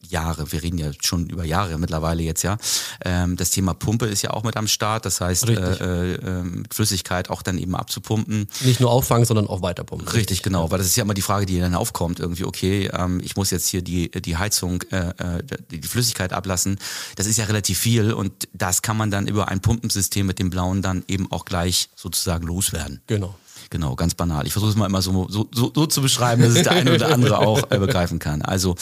Jahre. 0.08 0.50
Wir 0.52 0.62
reden 0.62 0.78
ja 0.78 0.90
schon 1.00 1.28
über 1.28 1.44
Jahre 1.44 1.78
mittlerweile 1.78 2.22
jetzt 2.22 2.42
ja. 2.42 2.56
Ähm, 3.04 3.36
das 3.36 3.50
Thema 3.50 3.74
Pumpe 3.74 4.06
ist 4.06 4.22
ja 4.22 4.30
auch 4.30 4.42
mit 4.42 4.56
am 4.56 4.68
Start. 4.68 5.04
Das 5.04 5.20
heißt, 5.20 5.48
äh, 5.48 6.14
äh, 6.14 6.42
mit 6.42 6.74
Flüssigkeit 6.74 7.30
auch 7.30 7.42
dann 7.42 7.58
eben 7.58 7.74
abzupumpen. 7.74 8.46
Nicht 8.60 8.80
nur 8.80 8.90
auffangen, 8.90 9.24
sondern 9.24 9.46
auch 9.46 9.62
weiterpumpen. 9.62 10.08
Richtig, 10.08 10.42
genau. 10.42 10.70
Weil 10.70 10.78
das 10.78 10.86
ist 10.86 10.96
ja 10.96 11.04
immer 11.04 11.14
die 11.14 11.22
Frage, 11.22 11.46
die 11.46 11.58
dann 11.58 11.74
aufkommt. 11.74 12.20
Irgendwie, 12.20 12.44
okay, 12.44 12.90
ähm, 12.92 13.20
ich 13.22 13.36
muss 13.36 13.50
jetzt 13.50 13.68
hier 13.68 13.82
die, 13.82 14.10
die 14.10 14.36
Heizung, 14.36 14.82
äh, 14.90 15.10
äh 15.18 15.42
die 15.70 15.82
Flüssigkeit 15.82 16.32
ablassen. 16.32 16.78
Das 17.16 17.26
ist 17.26 17.36
ja 17.36 17.44
relativ 17.44 17.78
viel 17.78 18.12
und 18.12 18.48
das 18.52 18.82
kann 18.82 18.96
man 18.96 19.10
dann 19.10 19.26
über 19.26 19.48
ein 19.48 19.60
Pumpensystem 19.60 20.26
mit 20.26 20.38
dem 20.38 20.50
blauen 20.50 20.82
dann 20.82 21.04
eben 21.08 21.30
auch 21.30 21.44
gleich 21.44 21.90
sozusagen 21.94 22.46
loswerden. 22.46 23.00
Genau. 23.06 23.34
Genau, 23.70 23.96
ganz 23.96 24.14
banal. 24.14 24.46
Ich 24.46 24.52
versuche 24.52 24.70
es 24.70 24.76
mal 24.76 24.87
immer 24.87 25.02
so, 25.02 25.28
so, 25.28 25.48
so, 25.52 25.70
so 25.75 25.87
zu 25.87 26.00
beschreiben, 26.00 26.42
dass 26.42 26.54
es 26.54 26.62
der 26.62 26.72
eine 26.72 26.94
oder 26.94 27.12
andere 27.12 27.38
auch 27.38 27.70
äh, 27.70 27.78
begreifen 27.78 28.18
kann. 28.18 28.42
Also, 28.42 28.76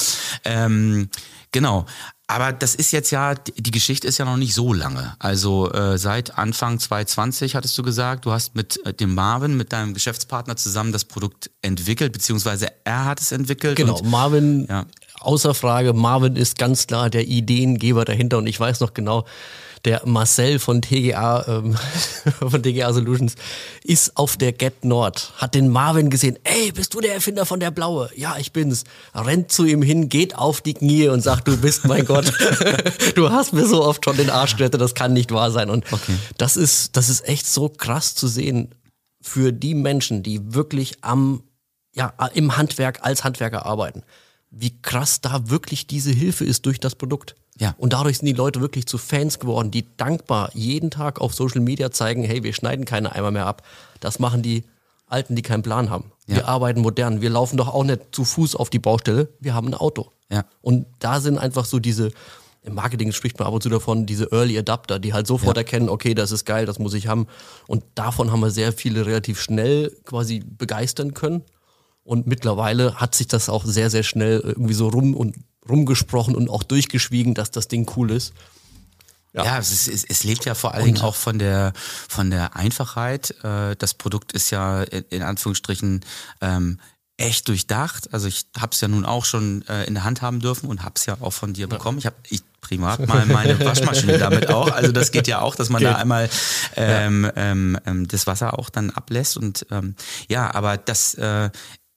ähm, 0.44 1.08
genau. 1.50 1.86
Aber 2.28 2.52
das 2.52 2.74
ist 2.74 2.90
jetzt 2.90 3.12
ja, 3.12 3.34
die 3.34 3.70
Geschichte 3.70 4.08
ist 4.08 4.18
ja 4.18 4.24
noch 4.24 4.36
nicht 4.36 4.52
so 4.52 4.72
lange. 4.72 5.14
Also 5.20 5.70
äh, 5.72 5.96
seit 5.96 6.36
Anfang 6.38 6.78
2020 6.78 7.54
hattest 7.54 7.78
du 7.78 7.84
gesagt, 7.84 8.24
du 8.26 8.32
hast 8.32 8.56
mit 8.56 8.84
äh, 8.84 8.92
dem 8.92 9.14
Marvin, 9.14 9.56
mit 9.56 9.72
deinem 9.72 9.94
Geschäftspartner 9.94 10.56
zusammen 10.56 10.90
das 10.90 11.04
Produkt 11.04 11.50
entwickelt, 11.62 12.12
beziehungsweise 12.12 12.68
er 12.84 13.04
hat 13.04 13.20
es 13.20 13.30
entwickelt. 13.30 13.76
Genau, 13.76 13.98
und, 13.98 14.10
Marvin, 14.10 14.66
ja. 14.68 14.86
außer 15.20 15.54
Frage, 15.54 15.92
Marvin 15.92 16.34
ist 16.34 16.58
ganz 16.58 16.88
klar 16.88 17.10
der 17.10 17.28
Ideengeber 17.28 18.04
dahinter 18.04 18.38
und 18.38 18.48
ich 18.48 18.58
weiß 18.58 18.80
noch 18.80 18.92
genau, 18.92 19.24
der 19.86 20.02
Marcel 20.04 20.58
von 20.58 20.82
TGA, 20.82 21.46
ähm, 21.46 21.76
von 22.50 22.62
TGA 22.62 22.92
Solutions, 22.92 23.36
ist 23.84 24.16
auf 24.16 24.36
der 24.36 24.52
Get 24.52 24.84
Nord, 24.84 25.32
hat 25.36 25.54
den 25.54 25.68
Marvin 25.68 26.10
gesehen. 26.10 26.38
Ey, 26.42 26.72
bist 26.72 26.92
du 26.92 27.00
der 27.00 27.14
Erfinder 27.14 27.46
von 27.46 27.60
der 27.60 27.70
Blaue? 27.70 28.10
Ja, 28.16 28.36
ich 28.38 28.52
bin's. 28.52 28.84
Rennt 29.14 29.52
zu 29.52 29.64
ihm 29.64 29.80
hin, 29.80 30.08
geht 30.08 30.36
auf 30.36 30.60
die 30.60 30.74
Knie 30.74 31.08
und 31.08 31.22
sagt, 31.22 31.48
du 31.48 31.56
bist 31.56 31.86
mein 31.86 32.04
Gott. 32.06 32.32
du 33.14 33.30
hast 33.30 33.52
mir 33.52 33.66
so 33.66 33.84
oft 33.84 34.04
schon 34.04 34.16
den 34.16 34.28
Arsch 34.28 34.56
gerettet, 34.56 34.80
das 34.80 34.94
kann 34.94 35.12
nicht 35.12 35.30
wahr 35.30 35.52
sein. 35.52 35.70
Und 35.70 35.90
okay. 35.92 36.16
das 36.36 36.56
ist, 36.56 36.96
das 36.96 37.08
ist 37.08 37.26
echt 37.26 37.46
so 37.46 37.68
krass 37.68 38.14
zu 38.16 38.26
sehen 38.26 38.74
für 39.22 39.52
die 39.52 39.74
Menschen, 39.74 40.22
die 40.22 40.54
wirklich 40.54 40.98
am, 41.02 41.42
ja, 41.94 42.12
im 42.34 42.56
Handwerk 42.56 43.04
als 43.04 43.22
Handwerker 43.22 43.64
arbeiten. 43.64 44.02
Wie 44.50 44.80
krass 44.82 45.20
da 45.20 45.48
wirklich 45.48 45.86
diese 45.86 46.10
Hilfe 46.10 46.44
ist 46.44 46.66
durch 46.66 46.80
das 46.80 46.96
Produkt. 46.96 47.36
Ja. 47.58 47.74
Und 47.78 47.92
dadurch 47.92 48.18
sind 48.18 48.26
die 48.26 48.32
Leute 48.32 48.60
wirklich 48.60 48.86
zu 48.86 48.98
Fans 48.98 49.38
geworden, 49.38 49.70
die 49.70 49.86
dankbar 49.96 50.50
jeden 50.54 50.90
Tag 50.90 51.20
auf 51.20 51.34
Social 51.34 51.60
Media 51.60 51.90
zeigen, 51.90 52.22
hey, 52.22 52.42
wir 52.42 52.52
schneiden 52.52 52.84
keine 52.84 53.12
Eimer 53.12 53.30
mehr 53.30 53.46
ab. 53.46 53.62
Das 54.00 54.18
machen 54.18 54.42
die 54.42 54.64
Alten, 55.06 55.36
die 55.36 55.42
keinen 55.42 55.62
Plan 55.62 55.88
haben. 55.88 56.12
Ja. 56.26 56.36
Wir 56.36 56.48
arbeiten 56.48 56.80
modern. 56.80 57.20
Wir 57.20 57.30
laufen 57.30 57.56
doch 57.56 57.68
auch 57.68 57.84
nicht 57.84 58.14
zu 58.14 58.24
Fuß 58.24 58.56
auf 58.56 58.70
die 58.70 58.78
Baustelle. 58.78 59.28
Wir 59.40 59.54
haben 59.54 59.68
ein 59.68 59.74
Auto. 59.74 60.10
Ja. 60.30 60.44
Und 60.60 60.86
da 60.98 61.20
sind 61.20 61.38
einfach 61.38 61.64
so 61.64 61.78
diese, 61.78 62.10
im 62.62 62.74
Marketing 62.74 63.12
spricht 63.12 63.38
man 63.38 63.46
ab 63.48 63.54
und 63.54 63.62
zu 63.62 63.68
davon, 63.68 64.06
diese 64.06 64.32
Early 64.32 64.58
Adapter, 64.58 64.98
die 64.98 65.14
halt 65.14 65.26
sofort 65.26 65.56
ja. 65.56 65.62
erkennen, 65.62 65.88
okay, 65.88 66.14
das 66.14 66.32
ist 66.32 66.44
geil, 66.44 66.66
das 66.66 66.78
muss 66.78 66.94
ich 66.94 67.06
haben. 67.06 67.26
Und 67.68 67.84
davon 67.94 68.32
haben 68.32 68.40
wir 68.40 68.50
sehr 68.50 68.72
viele 68.72 69.06
relativ 69.06 69.40
schnell 69.40 69.96
quasi 70.04 70.40
begeistern 70.40 71.14
können. 71.14 71.42
Und 72.02 72.26
mittlerweile 72.26 72.96
hat 72.96 73.14
sich 73.14 73.28
das 73.28 73.48
auch 73.48 73.64
sehr, 73.64 73.88
sehr 73.90 74.02
schnell 74.02 74.40
irgendwie 74.40 74.74
so 74.74 74.88
rum 74.88 75.14
und 75.14 75.36
rumgesprochen 75.68 76.34
und 76.34 76.48
auch 76.50 76.62
durchgeschwiegen, 76.62 77.34
dass 77.34 77.50
das 77.50 77.68
Ding 77.68 77.90
cool 77.96 78.10
ist. 78.10 78.32
Ja, 79.32 79.44
ja 79.44 79.58
es, 79.58 79.86
ist, 79.86 80.08
es, 80.08 80.24
lebt 80.24 80.44
ja 80.46 80.54
vor 80.54 80.74
allen 80.74 80.86
Dingen 80.86 81.00
auch 81.02 81.14
von 81.14 81.38
der 81.38 81.72
von 82.08 82.30
der 82.30 82.56
Einfachheit. 82.56 83.34
Äh, 83.44 83.76
das 83.76 83.94
Produkt 83.94 84.32
ist 84.32 84.50
ja 84.50 84.82
in 84.82 85.22
Anführungsstrichen 85.22 86.04
ähm, 86.40 86.78
echt 87.18 87.48
durchdacht. 87.48 88.12
Also 88.12 88.28
ich 88.28 88.46
habe 88.58 88.72
es 88.72 88.80
ja 88.80 88.88
nun 88.88 89.04
auch 89.04 89.24
schon 89.24 89.62
äh, 89.68 89.84
in 89.84 89.94
der 89.94 90.04
Hand 90.04 90.22
haben 90.22 90.40
dürfen 90.40 90.68
und 90.68 90.82
habe 90.82 90.94
es 90.96 91.06
ja 91.06 91.16
auch 91.20 91.32
von 91.32 91.54
dir 91.54 91.66
bekommen. 91.66 91.98
Ich 91.98 92.06
habe 92.06 92.16
ich 92.28 92.42
privat 92.60 93.06
mal 93.06 93.24
meine 93.26 93.58
Waschmaschine 93.64 94.18
damit 94.18 94.48
auch. 94.48 94.70
Also 94.70 94.92
das 94.92 95.12
geht 95.12 95.28
ja 95.28 95.40
auch, 95.40 95.54
dass 95.54 95.70
man 95.70 95.80
geht. 95.80 95.88
da 95.88 95.96
einmal 95.96 96.28
ähm, 96.74 97.30
ähm, 97.36 97.78
ähm, 97.86 98.08
das 98.08 98.26
Wasser 98.26 98.58
auch 98.58 98.70
dann 98.70 98.90
ablässt 98.90 99.36
und 99.36 99.66
ähm, 99.70 99.94
ja, 100.28 100.54
aber 100.54 100.76
das 100.76 101.14
äh, 101.14 101.50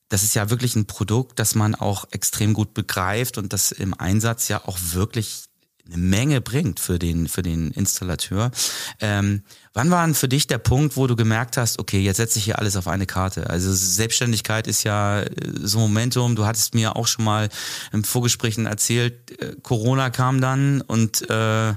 das 0.09 0.23
ist 0.23 0.35
ja 0.35 0.49
wirklich 0.49 0.75
ein 0.75 0.85
Produkt, 0.85 1.39
das 1.39 1.55
man 1.55 1.75
auch 1.75 2.05
extrem 2.11 2.53
gut 2.53 2.73
begreift 2.73 3.37
und 3.37 3.53
das 3.53 3.71
im 3.71 3.93
Einsatz 3.93 4.47
ja 4.47 4.61
auch 4.65 4.77
wirklich 4.91 5.43
eine 5.91 5.97
Menge 5.97 6.41
bringt 6.41 6.79
für 6.79 6.99
den, 6.99 7.27
für 7.27 7.41
den 7.41 7.71
Installateur. 7.71 8.51
Ähm, 8.99 9.43
wann 9.73 9.89
war 9.89 10.05
denn 10.05 10.15
für 10.15 10.27
dich 10.27 10.47
der 10.47 10.59
Punkt, 10.59 10.97
wo 10.97 11.07
du 11.07 11.15
gemerkt 11.15 11.57
hast, 11.57 11.79
okay, 11.79 11.99
jetzt 11.99 12.17
setze 12.17 12.37
ich 12.37 12.45
hier 12.45 12.59
alles 12.59 12.75
auf 12.75 12.87
eine 12.87 13.05
Karte? 13.05 13.49
Also 13.49 13.73
Selbstständigkeit 13.73 14.67
ist 14.67 14.83
ja 14.83 15.21
äh, 15.21 15.29
so 15.61 15.79
Momentum. 15.79 16.35
Du 16.35 16.45
hattest 16.45 16.75
mir 16.75 16.95
auch 16.95 17.07
schon 17.07 17.25
mal 17.25 17.49
im 17.91 18.03
Vorgesprächen 18.03 18.65
erzählt, 18.65 19.39
äh, 19.41 19.55
Corona 19.63 20.09
kam 20.09 20.41
dann 20.41 20.81
und 20.81 21.27
äh, 21.29 21.73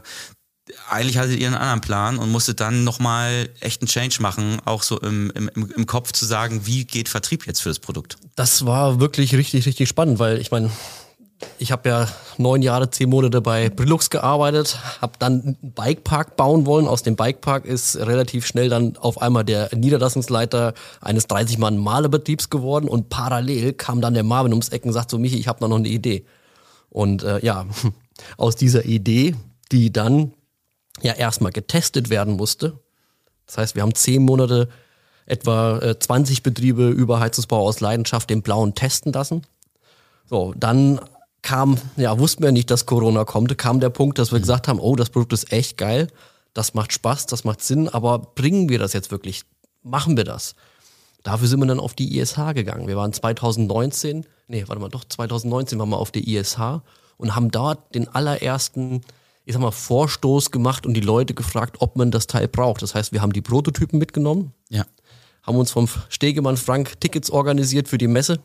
eigentlich 0.89 1.19
hattet 1.19 1.39
ihr 1.39 1.47
einen 1.47 1.57
anderen 1.57 1.81
Plan 1.81 2.19
und 2.19 2.31
musstet 2.31 2.61
dann 2.61 2.85
nochmal 2.85 3.49
echt 3.61 3.83
einen 3.83 3.89
Change 3.89 4.17
machen, 4.21 4.59
auch 4.65 4.83
so 4.83 4.99
im, 5.01 5.31
im, 5.31 5.49
im 5.55 5.87
Kopf 5.87 6.13
zu 6.13 6.25
sagen, 6.25 6.67
wie 6.67 6.85
geht 6.85 7.09
Vertrieb 7.09 7.47
jetzt 7.47 7.63
für 7.63 7.69
das 7.69 7.79
Produkt? 7.79 8.17
Das 8.37 8.67
war 8.67 9.01
wirklich 9.01 9.35
richtig, 9.35 9.67
richtig 9.67 9.89
spannend, 9.89 10.19
weil 10.19 10.39
ich 10.39 10.51
meine, 10.51 10.71
ich 11.59 11.73
habe 11.73 11.89
ja 11.89 12.09
neun 12.39 12.63
Jahre, 12.63 12.91
zehn 12.91 13.09
Monate 13.09 13.41
bei 13.41 13.69
Brillux 13.69 14.11
gearbeitet, 14.11 14.79
habe 15.01 15.15
dann 15.19 15.43
einen 15.43 15.73
Bikepark 15.75 16.37
bauen 16.37 16.67
wollen. 16.67 16.87
Aus 16.87 17.03
dem 17.03 17.17
Bikepark 17.17 17.65
ist 17.65 17.97
relativ 17.97 18.47
schnell 18.47 18.69
dann 18.69 18.97
auf 18.97 19.21
einmal 19.21 19.45
der 19.45 19.71
Niederlassungsleiter 19.75 20.75
eines 21.01 21.29
30-Mann-Malebetriebs 21.29 22.51
geworden 22.51 22.89
und 22.89 23.09
parallel 23.09 23.73
kam 23.73 24.01
dann 24.01 24.15
der 24.15 24.25
Marvin 24.25 24.53
ums 24.53 24.69
Eck 24.69 24.85
und 24.85 24.93
sagt 24.93 25.11
so, 25.11 25.19
Michi, 25.19 25.39
ich 25.39 25.49
habe 25.49 25.67
noch 25.67 25.77
eine 25.77 25.89
Idee. 25.89 26.25
Und 26.91 27.23
äh, 27.23 27.45
ja, 27.45 27.67
aus 28.37 28.57
dieser 28.57 28.85
Idee, 28.85 29.35
die 29.71 29.93
dann 29.93 30.33
ja 31.03 31.13
erstmal 31.13 31.53
getestet 31.53 32.11
werden 32.11 32.37
musste. 32.37 32.79
Das 33.47 33.59
heißt, 33.59 33.75
wir 33.75 33.83
haben 33.83 33.95
zehn 33.95 34.23
Monate 34.23 34.69
etwa 35.27 35.79
äh, 35.79 35.99
20 35.99 36.43
Betriebe 36.43 36.89
über 36.89 37.21
Heizungsbau 37.21 37.67
aus 37.67 37.81
Leidenschaft 37.81 38.31
den 38.31 38.43
blauen 38.43 38.75
testen 38.75 39.13
lassen. 39.13 39.43
So, 40.29 40.55
dann 40.57 41.01
kam, 41.43 41.77
ja, 41.97 42.19
wussten 42.19 42.43
wir 42.43 42.53
nicht, 42.53 42.71
dass 42.71 42.87
Corona 42.87 43.25
kommt, 43.25 43.57
kam 43.59 43.81
der 43.81 43.91
Punkt, 43.91 44.19
dass 44.19 44.33
wir 44.33 44.39
mhm. 44.39 44.43
gesagt 44.43 44.69
haben, 44.69 44.81
oh, 44.81 44.97
das 44.97 45.11
Produkt 45.11 45.33
ist 45.33 45.53
echt 45.53 45.77
geil, 45.77 46.09
das 46.55 46.75
macht 46.75 46.93
Spaß, 46.93 47.27
das 47.27 47.45
macht 47.45 47.63
Sinn, 47.63 47.89
aber 47.89 48.19
bringen 48.19 48.69
wir 48.69 48.79
das 48.79 48.93
jetzt 48.93 49.11
wirklich? 49.11 49.43
Machen 49.83 50.17
wir 50.17 50.25
das? 50.25 50.55
Dafür 51.23 51.49
sind 51.49 51.61
wir 51.61 51.67
dann 51.67 51.81
auf 51.81 51.95
die 51.95 52.19
ISH 52.19 52.37
gegangen. 52.55 52.89
Wir 52.89 52.97
waren 52.97 53.13
2019, 53.13 54.27
nee, 54.49 54.65
warte 54.67 54.81
mal, 54.81 54.89
doch 54.89 55.05
2019 55.05 55.79
waren 55.79 55.89
wir 55.89 55.99
auf 55.99 56.11
der 56.11 56.27
ISH 56.27 56.59
und 57.17 57.37
haben 57.37 57.51
dort 57.51 57.95
den 57.95 58.09
allerersten 58.09 59.03
ich 59.45 59.55
sag 59.55 59.61
mal, 59.63 59.71
Vorstoß 59.71 60.51
gemacht 60.51 60.87
und 60.87 60.95
die 60.95 61.01
Leute 61.01 61.35
gefragt, 61.35 61.77
ob 61.81 61.97
man 61.97 62.11
das 62.11 62.27
Teil 62.27 62.49
braucht. 62.49 62.83
Das 62.83 62.95
heißt, 62.95 63.13
wir 63.13 63.23
haben 63.23 63.33
die 63.33 63.43
Prototypen 63.43 63.99
mitgenommen, 63.99 64.53
ja. 64.69 64.85
haben 65.43 65.57
uns 65.57 65.71
vom 65.71 65.89
Stegemann 66.09 66.57
Frank 66.57 67.01
Tickets 67.01 67.31
organisiert 67.31 67.89
für 67.89 67.99
die 67.99 68.09
Messe. 68.09 68.41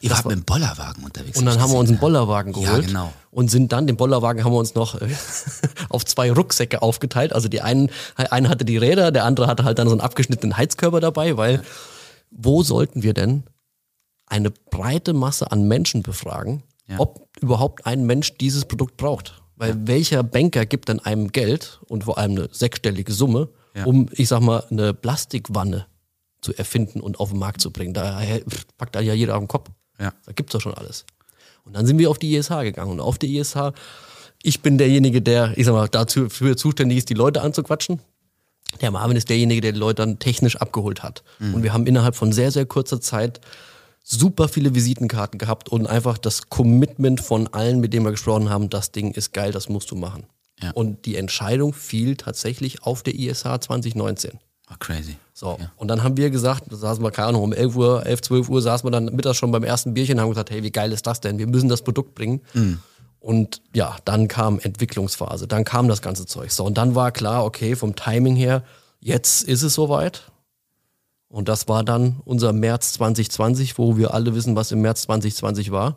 Ihr 0.00 0.10
wart 0.10 0.24
mit 0.24 0.36
dem 0.36 0.44
Bollerwagen 0.44 1.04
unterwegs. 1.04 1.38
Und 1.38 1.46
dann 1.46 1.60
haben 1.60 1.70
wir 1.70 1.78
uns 1.78 1.90
einen 1.90 1.98
Bollerwagen 1.98 2.52
geholt. 2.52 2.82
Ja, 2.82 2.86
genau. 2.86 3.12
Und 3.30 3.50
sind 3.50 3.72
dann, 3.72 3.86
den 3.86 3.96
Bollerwagen 3.96 4.44
haben 4.44 4.52
wir 4.52 4.58
uns 4.58 4.74
noch 4.74 5.00
äh, 5.00 5.08
auf 5.90 6.04
zwei 6.04 6.32
Rucksäcke 6.32 6.82
aufgeteilt. 6.82 7.32
Also 7.32 7.48
die 7.48 7.60
einen, 7.60 7.90
einer 8.16 8.48
hatte 8.48 8.64
die 8.64 8.78
Räder, 8.78 9.12
der 9.12 9.24
andere 9.24 9.46
hatte 9.46 9.64
halt 9.64 9.78
dann 9.78 9.88
so 9.88 9.92
einen 9.92 10.00
abgeschnittenen 10.00 10.56
Heizkörper 10.56 11.00
dabei, 11.00 11.36
weil 11.36 11.56
ja. 11.56 11.62
wo 12.30 12.62
sollten 12.62 13.02
wir 13.02 13.14
denn 13.14 13.44
eine 14.26 14.50
breite 14.50 15.12
Masse 15.12 15.52
an 15.52 15.68
Menschen 15.68 16.02
befragen, 16.02 16.62
ja. 16.88 16.98
ob 16.98 17.28
überhaupt 17.40 17.86
ein 17.86 18.06
Mensch 18.06 18.36
dieses 18.38 18.64
Produkt 18.64 18.96
braucht? 18.96 19.42
Weil 19.56 19.70
ja. 19.70 19.76
welcher 19.86 20.22
Banker 20.22 20.66
gibt 20.66 20.88
denn 20.88 21.00
einem 21.00 21.32
Geld 21.32 21.80
und 21.88 22.04
vor 22.04 22.18
allem 22.18 22.32
eine 22.32 22.48
sechsstellige 22.52 23.12
Summe, 23.12 23.48
ja. 23.74 23.84
um, 23.84 24.08
ich 24.12 24.28
sag 24.28 24.40
mal, 24.40 24.64
eine 24.70 24.94
Plastikwanne 24.94 25.86
zu 26.40 26.54
erfinden 26.54 27.00
und 27.00 27.18
auf 27.18 27.30
den 27.30 27.38
Markt 27.38 27.60
zu 27.60 27.70
bringen? 27.70 27.94
Da 27.94 28.20
packt 28.76 28.94
da 28.94 29.00
ja 29.00 29.14
jeder 29.14 29.34
auf 29.34 29.42
den 29.42 29.48
Kopf. 29.48 29.70
Ja. 29.98 30.12
Da 30.26 30.32
gibt's 30.32 30.52
doch 30.52 30.60
schon 30.60 30.74
alles. 30.74 31.06
Und 31.64 31.74
dann 31.74 31.86
sind 31.86 31.98
wir 31.98 32.10
auf 32.10 32.18
die 32.18 32.36
ISH 32.36 32.48
gegangen. 32.48 32.92
Und 32.92 33.00
auf 33.00 33.18
der 33.18 33.28
ISH 33.28 33.72
ich 34.42 34.62
bin 34.62 34.78
derjenige, 34.78 35.22
der, 35.22 35.52
ich 35.56 35.66
sag 35.66 35.72
mal, 35.72 35.88
dafür 35.88 36.56
zuständig 36.56 36.98
ist, 36.98 37.10
die 37.10 37.14
Leute 37.14 37.42
anzuquatschen. 37.42 38.00
Der 38.80 38.90
Marvin 38.90 39.16
ist 39.16 39.28
derjenige, 39.28 39.60
der 39.60 39.72
die 39.72 39.78
Leute 39.78 40.02
dann 40.02 40.18
technisch 40.18 40.56
abgeholt 40.56 41.02
hat. 41.02 41.24
Mhm. 41.38 41.54
Und 41.54 41.62
wir 41.62 41.72
haben 41.72 41.86
innerhalb 41.86 42.14
von 42.14 42.30
sehr, 42.30 42.50
sehr 42.50 42.66
kurzer 42.66 43.00
Zeit 43.00 43.40
super 44.08 44.48
viele 44.48 44.74
Visitenkarten 44.74 45.38
gehabt 45.38 45.68
und 45.68 45.86
einfach 45.88 46.16
das 46.16 46.48
Commitment 46.48 47.20
von 47.20 47.48
allen, 47.48 47.80
mit 47.80 47.92
denen 47.92 48.06
wir 48.06 48.12
gesprochen 48.12 48.50
haben, 48.50 48.70
das 48.70 48.92
Ding 48.92 49.10
ist 49.10 49.32
geil, 49.32 49.50
das 49.50 49.68
musst 49.68 49.90
du 49.90 49.96
machen. 49.96 50.24
Ja. 50.62 50.70
Und 50.70 51.04
die 51.06 51.16
Entscheidung 51.16 51.72
fiel 51.72 52.16
tatsächlich 52.16 52.84
auf 52.84 53.02
der 53.02 53.14
ISH 53.14 53.42
2019. 53.42 54.38
Oh, 54.70 54.74
crazy. 54.78 55.16
So, 55.34 55.58
ja. 55.60 55.70
und 55.76 55.88
dann 55.88 56.02
haben 56.02 56.16
wir 56.16 56.30
gesagt, 56.30 56.64
da 56.70 56.76
saßen 56.76 57.02
wir, 57.02 57.10
keine 57.10 57.28
Ahnung, 57.28 57.42
um 57.42 57.52
11 57.52 57.76
Uhr, 57.76 58.06
11, 58.06 58.22
12 58.22 58.48
Uhr 58.48 58.62
saßen 58.62 58.86
wir 58.86 58.90
dann 58.92 59.06
mittags 59.06 59.36
schon 59.36 59.50
beim 59.50 59.64
ersten 59.64 59.92
Bierchen 59.92 60.16
und 60.16 60.22
haben 60.22 60.30
gesagt, 60.30 60.50
hey, 60.50 60.62
wie 60.62 60.70
geil 60.72 60.92
ist 60.92 61.06
das 61.06 61.20
denn? 61.20 61.38
Wir 61.38 61.46
müssen 61.46 61.68
das 61.68 61.82
Produkt 61.82 62.14
bringen. 62.14 62.40
Mhm. 62.54 62.78
Und 63.18 63.60
ja, 63.74 63.96
dann 64.04 64.28
kam 64.28 64.60
Entwicklungsphase, 64.60 65.48
dann 65.48 65.64
kam 65.64 65.88
das 65.88 66.00
ganze 66.00 66.26
Zeug. 66.26 66.52
So, 66.52 66.64
und 66.64 66.78
dann 66.78 66.94
war 66.94 67.10
klar, 67.10 67.44
okay, 67.44 67.74
vom 67.74 67.96
Timing 67.96 68.36
her, 68.36 68.62
jetzt 69.00 69.42
ist 69.42 69.62
es 69.62 69.74
soweit. 69.74 70.30
Und 71.28 71.48
das 71.48 71.68
war 71.68 71.84
dann 71.84 72.20
unser 72.24 72.52
März 72.52 72.92
2020, 72.94 73.78
wo 73.78 73.96
wir 73.96 74.14
alle 74.14 74.34
wissen, 74.34 74.56
was 74.56 74.72
im 74.72 74.80
März 74.80 75.02
2020 75.02 75.70
war. 75.70 75.96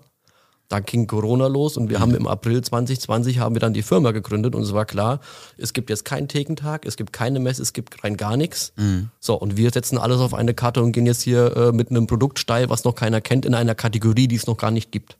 Dann 0.69 0.83
ging 0.83 1.07
Corona 1.07 1.47
los 1.47 1.77
und 1.77 1.89
wir 1.89 1.97
mhm. 1.97 2.01
haben 2.01 2.15
im 2.15 2.27
April 2.27 2.61
2020 2.61 3.39
haben 3.39 3.55
wir 3.55 3.59
dann 3.59 3.73
die 3.73 3.81
Firma 3.81 4.11
gegründet 4.11 4.53
und 4.53 4.61
es 4.61 4.71
war 4.71 4.85
klar, 4.85 5.19
es 5.57 5.73
gibt 5.73 5.89
jetzt 5.89 6.05
keinen 6.05 6.27
Thekentag, 6.27 6.85
es 6.85 6.95
gibt 6.95 7.11
keine 7.11 7.39
Messe, 7.39 7.63
es 7.63 7.73
gibt 7.73 8.03
rein 8.03 8.17
gar 8.17 8.37
nichts. 8.37 8.71
Mhm. 8.75 9.09
So, 9.19 9.33
und 9.33 9.57
wir 9.57 9.71
setzen 9.71 9.97
alles 9.97 10.19
auf 10.19 10.35
eine 10.35 10.53
Karte 10.53 10.83
und 10.83 10.91
gehen 10.91 11.07
jetzt 11.07 11.23
hier 11.23 11.57
äh, 11.57 11.71
mit 11.71 11.89
einem 11.89 12.05
Produkt 12.05 12.37
steil, 12.37 12.69
was 12.69 12.83
noch 12.83 12.93
keiner 12.93 13.19
kennt, 13.19 13.45
in 13.45 13.55
einer 13.55 13.73
Kategorie, 13.73 14.27
die 14.27 14.35
es 14.35 14.45
noch 14.45 14.57
gar 14.57 14.69
nicht 14.69 14.91
gibt. 14.91 15.17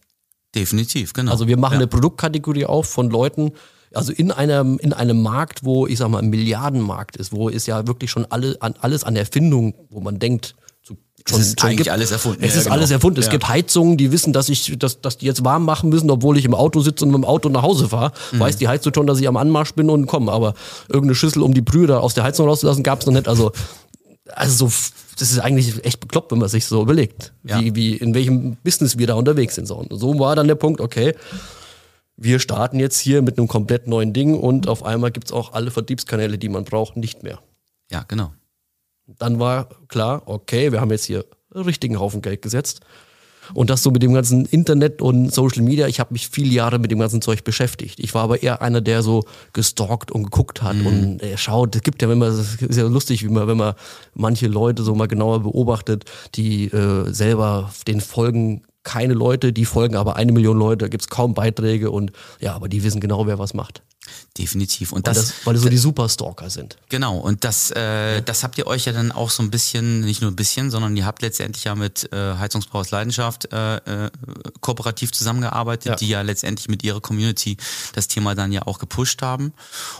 Definitiv, 0.53 1.13
genau. 1.13 1.31
Also 1.31 1.47
wir 1.47 1.57
machen 1.57 1.73
ja. 1.73 1.79
eine 1.79 1.87
Produktkategorie 1.87 2.65
auf 2.65 2.87
von 2.87 3.09
Leuten, 3.09 3.53
also 3.93 4.11
in 4.13 4.31
einem, 4.31 4.77
in 4.79 4.93
einem 4.93 5.21
Markt, 5.21 5.63
wo 5.63 5.87
ich 5.87 5.97
sag 5.97 6.09
mal 6.09 6.19
ein 6.19 6.29
Milliardenmarkt 6.29 7.17
ist, 7.17 7.31
wo 7.31 7.49
es 7.49 7.65
ja 7.65 7.87
wirklich 7.87 8.11
schon 8.11 8.25
alle, 8.29 8.57
an, 8.59 8.75
alles 8.81 9.03
an 9.03 9.15
Erfindung, 9.15 9.73
wo 9.89 9.99
man 9.99 10.19
denkt, 10.19 10.55
schon, 11.27 11.41
es 11.41 11.47
ist 11.47 11.59
schon 11.59 11.69
eigentlich 11.69 11.77
gibt. 11.85 11.89
alles 11.89 12.11
erfunden. 12.11 12.43
Es 12.43 12.53
ja, 12.53 12.59
ist 12.59 12.63
genau. 12.65 12.75
alles 12.75 12.91
erfunden. 12.91 13.19
Es 13.19 13.25
ja. 13.25 13.31
gibt 13.31 13.47
Heizungen, 13.47 13.97
die 13.97 14.11
wissen, 14.11 14.33
dass 14.33 14.49
ich, 14.49 14.77
dass, 14.77 15.01
dass 15.01 15.17
die 15.17 15.25
jetzt 15.25 15.43
warm 15.43 15.65
machen 15.65 15.89
müssen, 15.89 16.09
obwohl 16.09 16.37
ich 16.37 16.45
im 16.45 16.53
Auto 16.53 16.81
sitze 16.81 17.05
und 17.05 17.11
mit 17.11 17.17
dem 17.17 17.25
Auto 17.25 17.49
nach 17.49 17.61
Hause 17.61 17.89
fahre. 17.89 18.11
Mhm. 18.31 18.39
Weiß 18.39 18.57
die 18.57 18.67
Heizung 18.67 18.93
schon, 18.93 19.07
dass 19.07 19.19
ich 19.19 19.27
am 19.27 19.37
Anmarsch 19.37 19.73
bin 19.73 19.89
und 19.89 20.05
komme. 20.05 20.31
Aber 20.31 20.53
irgendeine 20.87 21.15
Schüssel, 21.15 21.43
um 21.43 21.53
die 21.53 21.61
Brüder 21.61 22.01
aus 22.01 22.13
der 22.13 22.23
Heizung 22.23 22.47
rauszulassen, 22.47 22.83
gab 22.83 23.01
es 23.01 23.05
noch 23.05 23.13
nicht. 23.13 23.27
Also, 23.27 23.51
also 24.33 24.67
so, 24.67 24.73
das 25.17 25.31
ist 25.31 25.39
eigentlich 25.39 25.83
echt 25.83 25.99
bekloppt, 25.99 26.31
wenn 26.31 26.39
man 26.39 26.49
sich 26.49 26.65
so 26.65 26.81
überlegt, 26.81 27.33
ja. 27.43 27.59
wie, 27.59 27.75
wie, 27.75 27.95
in 27.95 28.13
welchem 28.13 28.57
Business 28.63 28.97
wir 28.97 29.07
da 29.07 29.15
unterwegs 29.15 29.55
sind. 29.55 29.67
So, 29.67 29.75
und 29.75 29.97
so 29.97 30.17
war 30.19 30.35
dann 30.35 30.47
der 30.47 30.55
Punkt, 30.55 30.79
okay, 30.79 31.13
wir 32.21 32.39
starten 32.39 32.79
jetzt 32.79 32.99
hier 32.99 33.21
mit 33.21 33.37
einem 33.37 33.47
komplett 33.47 33.87
neuen 33.87 34.11
Ding 34.11 34.37
und 34.37 34.67
auf 34.67 34.83
einmal 34.83 35.11
gibt 35.11 35.27
es 35.27 35.31
auch 35.31 35.53
alle 35.53 35.71
Vertriebskanäle, 35.71 36.37
die 36.37 36.49
man 36.49 36.65
braucht, 36.65 36.97
nicht 36.97 37.23
mehr. 37.23 37.39
Ja, 37.89 38.03
genau. 38.07 38.33
Dann 39.07 39.39
war 39.39 39.69
klar, 39.87 40.23
okay, 40.25 40.71
wir 40.71 40.81
haben 40.81 40.91
jetzt 40.91 41.05
hier 41.05 41.25
einen 41.53 41.63
richtigen 41.63 41.99
Haufen 41.99 42.21
Geld 42.21 42.41
gesetzt. 42.41 42.81
Und 43.53 43.71
das 43.71 43.81
so 43.81 43.89
mit 43.89 44.03
dem 44.03 44.13
ganzen 44.13 44.45
Internet 44.45 45.01
und 45.01 45.33
Social 45.33 45.63
Media. 45.63 45.87
Ich 45.87 45.99
habe 45.99 46.13
mich 46.13 46.29
viele 46.29 46.53
Jahre 46.53 46.77
mit 46.77 46.91
dem 46.91 46.99
ganzen 46.99 47.19
Zeug 47.19 47.43
beschäftigt. 47.43 47.99
Ich 47.99 48.13
war 48.13 48.23
aber 48.23 48.43
eher 48.43 48.61
einer, 48.61 48.81
der 48.81 49.01
so 49.01 49.23
gestalkt 49.53 50.11
und 50.11 50.25
geguckt 50.25 50.61
hat 50.61 50.75
mhm. 50.75 50.85
und 50.85 51.23
äh, 51.23 51.35
schaut. 51.35 51.75
Es 51.75 51.81
gibt 51.81 52.03
ja, 52.03 52.09
wenn 52.09 52.19
man, 52.19 52.29
das 52.29 52.55
ist 52.55 52.77
ja 52.77 52.83
lustig, 52.83 53.23
wie 53.23 53.29
man, 53.29 53.47
wenn 53.47 53.57
man 53.57 53.73
manche 54.13 54.45
Leute 54.45 54.83
so 54.83 54.93
mal 54.93 55.07
genauer 55.07 55.39
beobachtet, 55.39 56.05
die 56.35 56.65
äh, 56.65 57.11
selber 57.11 57.71
den 57.87 58.01
folgen 58.01 58.65
keine 58.89 59.13
Leute, 59.13 59.53
die 59.53 59.65
folgen 59.65 59.95
aber 59.95 60.15
eine 60.15 60.31
Million 60.31 60.57
Leute, 60.57 60.85
da 60.85 60.87
gibt 60.87 61.03
es 61.03 61.09
kaum 61.09 61.35
Beiträge 61.35 61.91
und 61.91 62.11
ja, 62.39 62.55
aber 62.55 62.69
die 62.69 62.83
wissen 62.83 62.99
genau, 62.99 63.27
wer 63.27 63.37
was 63.37 63.53
macht. 63.53 63.83
Definitiv. 64.37 64.93
Und 64.93 65.05
das, 65.05 65.17
das, 65.17 65.33
weil 65.45 65.57
so 65.57 65.67
die 65.67 65.77
Superstalker 65.77 66.49
sind. 66.49 66.77
Genau. 66.87 67.17
Und 67.17 67.43
das, 67.43 67.71
äh, 67.71 68.15
ja. 68.15 68.21
das 68.21 68.43
habt 68.43 68.57
ihr 68.57 68.67
euch 68.67 68.85
ja 68.85 68.93
dann 68.93 69.11
auch 69.11 69.29
so 69.29 69.43
ein 69.43 69.51
bisschen, 69.51 70.01
nicht 70.01 70.21
nur 70.21 70.31
ein 70.31 70.35
bisschen, 70.35 70.71
sondern 70.71 70.95
ihr 70.95 71.05
habt 71.05 71.21
letztendlich 71.21 71.65
ja 71.65 71.75
mit 71.75 72.11
äh, 72.13 72.35
Heizungsbau 72.35 72.79
aus 72.79 72.91
Leidenschaft 72.91 73.51
äh, 73.51 73.77
äh, 73.77 74.09
kooperativ 74.61 75.11
zusammengearbeitet, 75.11 75.85
ja. 75.85 75.95
die 75.95 76.07
ja 76.07 76.21
letztendlich 76.21 76.69
mit 76.69 76.83
ihrer 76.83 77.01
Community 77.01 77.57
das 77.93 78.07
Thema 78.07 78.33
dann 78.33 78.53
ja 78.53 78.65
auch 78.65 78.79
gepusht 78.79 79.21
haben. 79.21 79.51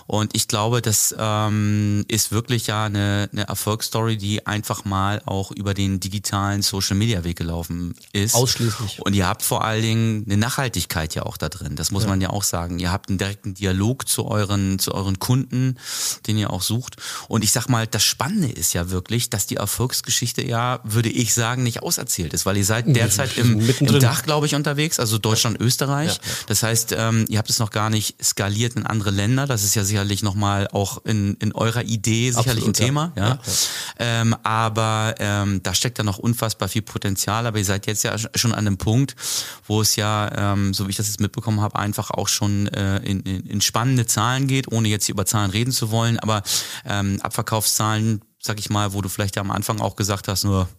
Und 0.08 0.36
ich 0.36 0.48
glaube, 0.48 0.82
das 0.82 1.14
ähm, 1.18 2.06
ist 2.08 2.32
wirklich 2.32 2.68
ja 2.68 2.86
eine, 2.86 3.30
eine 3.34 3.48
Erfolgsstory, 3.48 4.16
die 4.16 4.48
einfach 4.48 4.86
mal 4.86 5.22
auch 5.26 5.52
über 5.52 5.74
den 5.74 6.00
digitalen 6.00 6.62
Social 6.62 6.96
Media 6.96 7.26
Weg 7.26 7.38
gelaufen 7.38 7.96
ist. 8.14 8.36
Ausschließlich. 8.36 9.02
Und 9.02 9.14
ihr 9.14 9.28
habt 9.28 9.42
vor 9.42 9.66
allen 9.66 9.82
Dingen 9.82 10.24
eine 10.26 10.38
Nachhaltigkeit 10.38 11.14
ja 11.16 11.24
auch 11.24 11.36
da 11.36 11.50
drin. 11.50 11.76
Das 11.76 11.92
muss 11.92 12.04
ja. 12.04 12.10
man 12.10 12.22
ja 12.22 12.30
auch 12.30 12.44
sagen. 12.44 12.80
Ihr 12.80 12.92
habt 12.92 13.10
einen 13.10 13.18
direkten 13.18 13.54
Dialog 13.54 13.99
Dialog 14.00 14.08
zu 14.08 14.26
euren, 14.26 14.80
zu 14.80 14.94
euren 14.94 15.20
Kunden, 15.20 15.78
den 16.28 16.38
ihr 16.38 16.52
auch 16.52 16.62
sucht. 16.62 16.98
Und 17.28 17.44
ich 17.44 17.52
sag 17.52 17.68
mal, 17.68 17.88
das 17.88 18.04
Spannende 18.04 18.50
ist 18.50 18.74
ja 18.74 18.90
wirklich, 18.90 19.30
dass 19.30 19.48
die 19.48 19.56
Erfolgsgeschichte 19.56 20.46
ja, 20.46 20.80
würde 20.84 21.10
ich 21.10 21.34
sagen, 21.34 21.64
nicht 21.64 21.84
auserzählt 21.84 22.34
ist, 22.34 22.46
weil 22.46 22.58
ihr 22.58 22.66
seid 22.66 22.86
derzeit 22.88 23.38
im, 23.38 23.60
im 23.60 24.00
Dach, 24.00 24.24
glaube 24.24 24.46
ich, 24.46 24.56
unterwegs, 24.56 25.00
also 25.00 25.18
Deutschland, 25.18 25.60
Österreich. 25.60 26.16
Ja, 26.16 26.22
ja. 26.24 26.36
Das 26.48 26.64
heißt, 26.64 26.96
ähm, 26.98 27.26
ihr 27.30 27.38
habt 27.38 27.50
es 27.50 27.60
noch 27.60 27.72
gar 27.72 27.90
nicht 27.90 28.24
skaliert 28.24 28.76
in 28.76 28.86
andere 28.86 29.12
Länder. 29.12 29.46
Das 29.46 29.64
ist 29.64 29.76
ja 29.76 29.84
sicherlich 29.84 30.24
nochmal 30.24 30.68
auch 30.72 31.04
in, 31.06 31.36
in 31.36 31.54
eurer 31.54 31.84
Idee 31.84 32.32
sicherlich 32.32 32.64
Absolut, 32.64 32.68
ein 32.68 32.74
Thema. 32.74 33.12
Ja. 33.16 33.28
ja. 33.28 33.40
Ähm, 34.00 34.36
aber 34.44 35.16
ähm, 35.20 35.62
da 35.64 35.74
steckt 35.74 35.98
ja 35.98 36.04
noch 36.04 36.18
unfassbar 36.18 36.70
viel 36.70 36.82
Potenzial. 36.82 37.46
Aber 37.46 37.58
ihr 37.58 37.66
seid 37.66 37.88
jetzt 37.88 38.04
ja 38.04 38.16
schon 38.36 38.54
an 38.54 38.60
einem 38.60 38.78
Punkt, 38.78 39.16
wo 39.68 39.82
es 39.82 39.96
ja, 39.96 40.54
ähm, 40.54 40.74
so 40.74 40.88
wie 40.88 40.92
ich 40.92 40.98
das 40.98 41.08
jetzt 41.08 41.20
mitbekommen 41.20 41.62
habe, 41.62 41.78
einfach 41.78 42.12
auch 42.12 42.28
schon 42.28 42.68
äh, 42.68 42.98
in, 43.00 43.22
in, 43.22 43.46
in 43.46 43.62
Spanien 43.62 43.89
spannende 43.90 44.06
Zahlen 44.06 44.46
geht, 44.46 44.72
ohne 44.72 44.88
jetzt 44.88 45.06
hier 45.06 45.16
über 45.16 45.26
Zahlen 45.26 45.50
reden 45.50 45.72
zu 45.72 45.90
wollen, 45.90 46.20
aber 46.20 46.44
ähm, 46.86 47.20
Abverkaufszahlen, 47.22 48.22
sag 48.40 48.60
ich 48.60 48.70
mal, 48.70 48.94
wo 48.94 49.02
du 49.02 49.10
vielleicht 49.10 49.38
am 49.40 49.50
Anfang 49.50 49.82
auch 49.82 49.96
gesagt 49.96 50.28
hast, 50.28 50.44
nur 50.44 50.70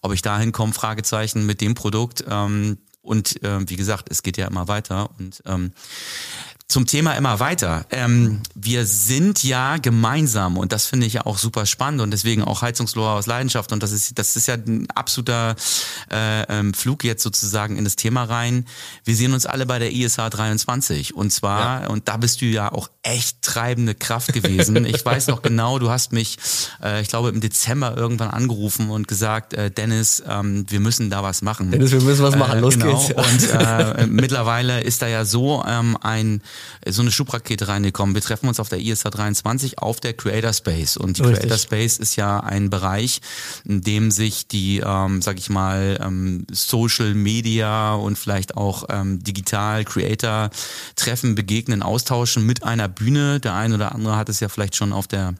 ob 0.00 0.14
ich 0.14 0.22
da 0.22 0.38
hinkomme, 0.38 0.72
Fragezeichen 0.72 1.44
mit 1.44 1.60
dem 1.60 1.74
Produkt. 1.74 2.24
Ähm, 2.26 2.78
und 3.02 3.42
äh, 3.42 3.68
wie 3.68 3.76
gesagt, 3.76 4.08
es 4.10 4.22
geht 4.22 4.38
ja 4.38 4.46
immer 4.46 4.66
weiter. 4.66 5.10
Und 5.18 5.42
ähm, 5.44 5.72
zum 6.66 6.86
Thema 6.86 7.12
immer 7.12 7.40
weiter. 7.40 7.84
Ähm, 7.90 8.40
wir 8.54 8.86
sind 8.86 9.44
ja 9.44 9.76
gemeinsam 9.76 10.56
und 10.56 10.72
das 10.72 10.86
finde 10.86 11.06
ich 11.06 11.12
ja 11.12 11.26
auch 11.26 11.36
super 11.36 11.66
spannend 11.66 12.00
und 12.00 12.10
deswegen 12.10 12.42
auch 12.42 12.62
Heizungslohr 12.62 13.10
aus 13.10 13.26
Leidenschaft 13.26 13.70
und 13.72 13.82
das 13.82 13.92
ist 13.92 14.18
das 14.18 14.34
ist 14.34 14.48
ja 14.48 14.54
ein 14.54 14.88
absoluter 14.94 15.56
äh, 16.10 16.42
ähm, 16.48 16.72
Flug 16.72 17.04
jetzt 17.04 17.22
sozusagen 17.22 17.76
in 17.76 17.84
das 17.84 17.96
Thema 17.96 18.24
rein. 18.24 18.64
Wir 19.04 19.14
sehen 19.14 19.34
uns 19.34 19.44
alle 19.44 19.66
bei 19.66 19.78
der 19.78 19.92
ISH 19.92 20.16
23 20.16 21.14
und 21.14 21.30
zwar 21.32 21.82
ja. 21.82 21.88
und 21.88 22.08
da 22.08 22.16
bist 22.16 22.40
du 22.40 22.46
ja 22.46 22.72
auch 22.72 22.88
echt 23.02 23.42
treibende 23.42 23.94
Kraft 23.94 24.32
gewesen. 24.32 24.84
ich 24.86 25.04
weiß 25.04 25.26
noch 25.28 25.42
genau, 25.42 25.78
du 25.78 25.90
hast 25.90 26.12
mich, 26.12 26.38
äh, 26.82 27.02
ich 27.02 27.08
glaube 27.08 27.28
im 27.28 27.40
Dezember 27.40 27.94
irgendwann 27.96 28.30
angerufen 28.30 28.88
und 28.88 29.06
gesagt, 29.06 29.52
äh, 29.52 29.70
Dennis, 29.70 30.22
ähm, 30.26 30.64
wir 30.68 30.80
müssen 30.80 31.10
da 31.10 31.22
was 31.22 31.42
machen. 31.42 31.70
Dennis, 31.70 31.92
wir 31.92 32.00
müssen 32.00 32.22
was 32.24 32.36
machen. 32.36 32.60
Los 32.60 32.78
genau. 32.78 32.98
geht's. 32.98 33.12
Und 33.12 33.50
äh, 33.50 34.06
mittlerweile 34.06 34.80
ist 34.80 35.02
da 35.02 35.06
ja 35.06 35.26
so 35.26 35.62
ähm, 35.68 35.98
ein 36.00 36.40
so 36.86 37.02
eine 37.02 37.10
Schubrakete 37.10 37.68
reingekommen. 37.68 38.14
Wir 38.14 38.22
treffen 38.22 38.48
uns 38.48 38.60
auf 38.60 38.68
der 38.68 38.80
ISA 38.80 39.10
23 39.10 39.78
auf 39.78 40.00
der 40.00 40.14
Creator 40.14 40.52
Space. 40.52 40.96
Und 40.96 41.18
die 41.18 41.22
Richtig. 41.22 41.40
Creator 41.40 41.58
Space 41.58 41.98
ist 41.98 42.16
ja 42.16 42.40
ein 42.40 42.70
Bereich, 42.70 43.20
in 43.64 43.80
dem 43.80 44.10
sich 44.10 44.46
die, 44.48 44.82
ähm, 44.84 45.22
sag 45.22 45.38
ich 45.38 45.50
mal, 45.50 45.98
ähm, 46.02 46.46
Social 46.52 47.14
Media 47.14 47.94
und 47.94 48.18
vielleicht 48.18 48.56
auch 48.56 48.84
ähm, 48.90 49.22
digital 49.22 49.84
Creator 49.84 50.50
treffen, 50.96 51.34
begegnen, 51.34 51.82
austauschen 51.82 52.44
mit 52.44 52.64
einer 52.64 52.88
Bühne. 52.88 53.40
Der 53.40 53.54
eine 53.54 53.74
oder 53.76 53.94
andere 53.94 54.16
hat 54.16 54.28
es 54.28 54.40
ja 54.40 54.48
vielleicht 54.48 54.76
schon 54.76 54.92
auf 54.92 55.06
der 55.06 55.34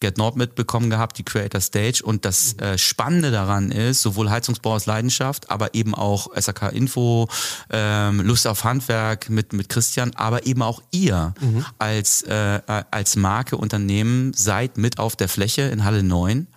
Get 0.00 0.18
Nord 0.18 0.36
mitbekommen 0.36 0.90
gehabt, 0.90 1.18
die 1.18 1.24
Creator 1.24 1.60
Stage. 1.60 2.02
Und 2.02 2.24
das 2.24 2.54
äh, 2.58 2.78
Spannende 2.78 3.30
daran 3.30 3.70
ist, 3.70 4.02
sowohl 4.02 4.30
Heizungsbau 4.30 4.74
aus 4.74 4.86
Leidenschaft, 4.86 5.50
aber 5.50 5.74
eben 5.74 5.94
auch 5.94 6.28
SAK 6.34 6.72
Info, 6.72 7.28
ähm, 7.70 8.20
Lust 8.20 8.46
auf 8.46 8.64
Handwerk 8.64 9.28
mit, 9.28 9.52
mit 9.52 9.68
Christian, 9.68 10.12
aber 10.14 10.46
eben 10.46 10.49
auch 10.58 10.82
ihr 10.90 11.34
mhm. 11.40 11.64
als, 11.78 12.22
äh, 12.22 12.60
als 12.90 13.16
Marke, 13.16 13.56
Unternehmen 13.56 14.32
seid 14.34 14.76
mit 14.76 14.98
auf 14.98 15.16
der 15.16 15.28
Fläche 15.28 15.62
in 15.62 15.84
Halle 15.84 16.02
9. 16.02 16.48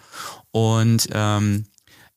Und 0.51 1.07
ähm, 1.11 1.65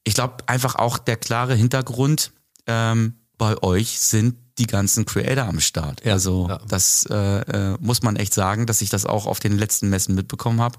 ich 0.04 0.14
glaube 0.14 0.36
einfach 0.46 0.76
auch 0.76 0.98
der 0.98 1.16
klare 1.16 1.54
Hintergrund 1.54 2.32
ähm, 2.66 3.14
bei 3.38 3.62
euch 3.62 3.98
sind 3.98 4.36
die 4.58 4.66
ganzen 4.66 5.04
Creator 5.04 5.44
am 5.44 5.60
Start. 5.60 6.04
Ja, 6.04 6.14
also 6.14 6.46
ja. 6.48 6.58
das 6.68 7.06
äh, 7.10 7.14
äh, 7.14 7.76
muss 7.80 8.02
man 8.02 8.16
echt 8.16 8.32
sagen, 8.32 8.66
dass 8.66 8.80
ich 8.80 8.88
das 8.88 9.04
auch 9.04 9.26
auf 9.26 9.38
den 9.38 9.58
letzten 9.58 9.90
Messen 9.90 10.14
mitbekommen 10.14 10.60
habe. 10.60 10.78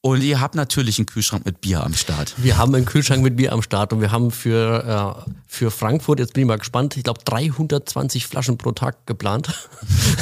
Und 0.00 0.22
ihr 0.22 0.40
habt 0.40 0.54
natürlich 0.54 0.98
einen 0.98 1.06
Kühlschrank 1.06 1.44
mit 1.44 1.60
Bier 1.60 1.82
am 1.82 1.92
Start. 1.92 2.34
Wir 2.36 2.56
haben 2.56 2.72
einen 2.72 2.84
Kühlschrank 2.84 3.20
mit 3.20 3.34
Bier 3.36 3.52
am 3.52 3.62
Start 3.62 3.92
und 3.92 4.00
wir 4.00 4.12
haben 4.12 4.30
für, 4.30 5.24
äh, 5.26 5.30
für 5.48 5.72
Frankfurt, 5.72 6.20
jetzt 6.20 6.34
bin 6.34 6.42
ich 6.42 6.46
mal 6.46 6.58
gespannt, 6.58 6.96
ich 6.96 7.02
glaube 7.02 7.20
320 7.24 8.26
Flaschen 8.26 8.58
pro 8.58 8.70
Tag 8.70 9.06
geplant. 9.06 9.52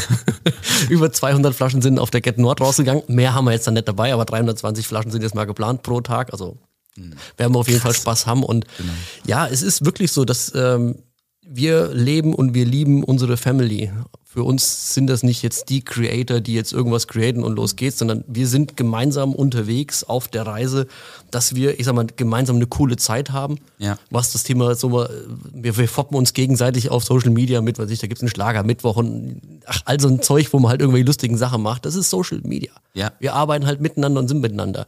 Über 0.89 1.13
200 1.13 1.55
Flaschen 1.55 1.83
sind 1.83 1.99
auf 1.99 2.11
der 2.11 2.23
Get 2.23 2.39
Nord 2.39 2.63
rausgegangen. 2.63 3.03
Mehr 3.09 3.35
haben 3.35 3.45
wir 3.45 3.53
jetzt 3.53 3.67
dann 3.67 3.75
nicht 3.75 3.87
dabei, 3.87 4.15
aber 4.15 4.25
320 4.25 4.87
Flaschen 4.87 5.11
sind 5.11 5.23
jetzt 5.23 5.35
mal 5.35 5.45
geplant 5.45 5.83
pro 5.83 6.01
Tag. 6.01 6.33
Also 6.33 6.57
mhm. 6.97 7.13
werden 7.37 7.55
wir 7.55 7.59
auf 7.59 7.69
jeden 7.69 7.81
Fall 7.81 7.95
Spaß 7.95 8.27
haben. 8.27 8.45
Und 8.45 8.65
genau. 8.79 8.93
ja, 9.27 9.47
es 9.47 9.61
ist 9.61 9.85
wirklich 9.85 10.11
so, 10.11 10.25
dass 10.25 10.55
ähm, 10.55 11.03
wir 11.43 11.93
leben 11.93 12.35
und 12.35 12.55
wir 12.55 12.65
lieben 12.65 13.05
unsere 13.05 13.37
Family. 13.37 13.93
Für 14.37 14.45
uns 14.45 14.93
sind 14.93 15.07
das 15.07 15.23
nicht 15.23 15.43
jetzt 15.43 15.71
die 15.71 15.81
Creator, 15.81 16.41
die 16.41 16.53
jetzt 16.53 16.75
irgendwas 16.75 17.09
createn 17.09 17.43
und 17.43 17.57
los 17.57 17.75
geht's, 17.75 17.99
sondern 17.99 18.23
wir 18.27 18.47
sind 18.47 18.77
gemeinsam 18.77 19.35
unterwegs 19.35 20.05
auf 20.05 20.29
der 20.29 20.47
Reise, 20.47 20.89
dass 21.31 21.55
wir, 21.55 21.81
ich 21.81 21.87
sag 21.87 21.95
mal, 21.95 22.07
gemeinsam 22.17 22.57
eine 22.57 22.67
coole 22.67 22.99
Zeit 22.99 23.31
haben. 23.31 23.57
Ja. 23.79 23.97
Was 24.11 24.33
das 24.33 24.43
Thema 24.43 24.75
so, 24.75 24.93
wir, 24.93 25.79
wir 25.79 25.89
foppen 25.89 26.19
uns 26.19 26.35
gegenseitig 26.35 26.91
auf 26.91 27.03
Social 27.03 27.31
Media 27.31 27.63
mit, 27.63 27.79
weil 27.79 27.89
sich 27.89 27.99
da 27.99 28.09
gibt's 28.09 28.21
einen 28.21 28.29
Schlager 28.29 28.63
Mittwoch 28.63 28.97
und 28.97 29.41
ach, 29.65 29.81
all 29.87 29.99
so 29.99 30.09
ein 30.09 30.21
Zeug, 30.21 30.53
wo 30.53 30.59
man 30.59 30.71
halt 30.71 30.83
irgendwelche 30.83 31.07
lustigen 31.07 31.39
Sachen 31.39 31.63
macht. 31.63 31.87
Das 31.87 31.95
ist 31.95 32.11
Social 32.11 32.43
Media. 32.43 32.73
Ja. 32.93 33.13
Wir 33.19 33.33
arbeiten 33.33 33.65
halt 33.65 33.81
miteinander 33.81 34.21
und 34.21 34.29
sind 34.29 34.43
miteinander. 34.43 34.87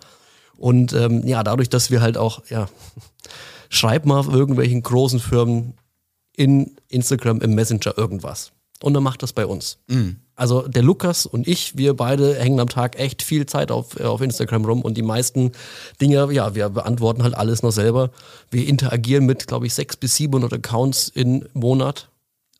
Und 0.58 0.92
ähm, 0.92 1.26
ja, 1.26 1.42
dadurch, 1.42 1.70
dass 1.70 1.90
wir 1.90 2.02
halt 2.02 2.18
auch, 2.18 2.42
ja, 2.50 2.68
schreib 3.70 4.04
mal 4.04 4.18
auf 4.18 4.28
irgendwelchen 4.28 4.82
großen 4.82 5.20
Firmen 5.20 5.72
in 6.36 6.76
Instagram, 6.90 7.40
im 7.40 7.54
Messenger 7.54 7.96
irgendwas. 7.96 8.52
Und 8.82 8.94
dann 8.94 9.02
macht 9.02 9.22
das 9.22 9.32
bei 9.32 9.44
uns. 9.46 9.78
Also 10.36 10.68
der 10.68 10.82
Lukas 10.84 11.26
und 11.26 11.48
ich, 11.48 11.76
wir 11.76 11.94
beide 11.94 12.36
hängen 12.36 12.60
am 12.60 12.68
Tag 12.68 12.96
echt 12.98 13.22
viel 13.22 13.44
Zeit 13.46 13.72
auf, 13.72 13.98
äh, 13.98 14.04
auf 14.04 14.20
Instagram 14.20 14.64
rum 14.64 14.82
und 14.82 14.96
die 14.96 15.02
meisten 15.02 15.50
Dinge, 16.00 16.28
ja, 16.32 16.54
wir 16.54 16.68
beantworten 16.68 17.24
halt 17.24 17.34
alles 17.34 17.62
noch 17.64 17.72
selber. 17.72 18.10
Wir 18.50 18.66
interagieren 18.68 19.26
mit, 19.26 19.48
glaube 19.48 19.66
ich, 19.66 19.74
sechs 19.74 19.96
bis 19.96 20.14
700 20.14 20.52
Accounts 20.52 21.08
im 21.08 21.44
Monat. 21.54 22.08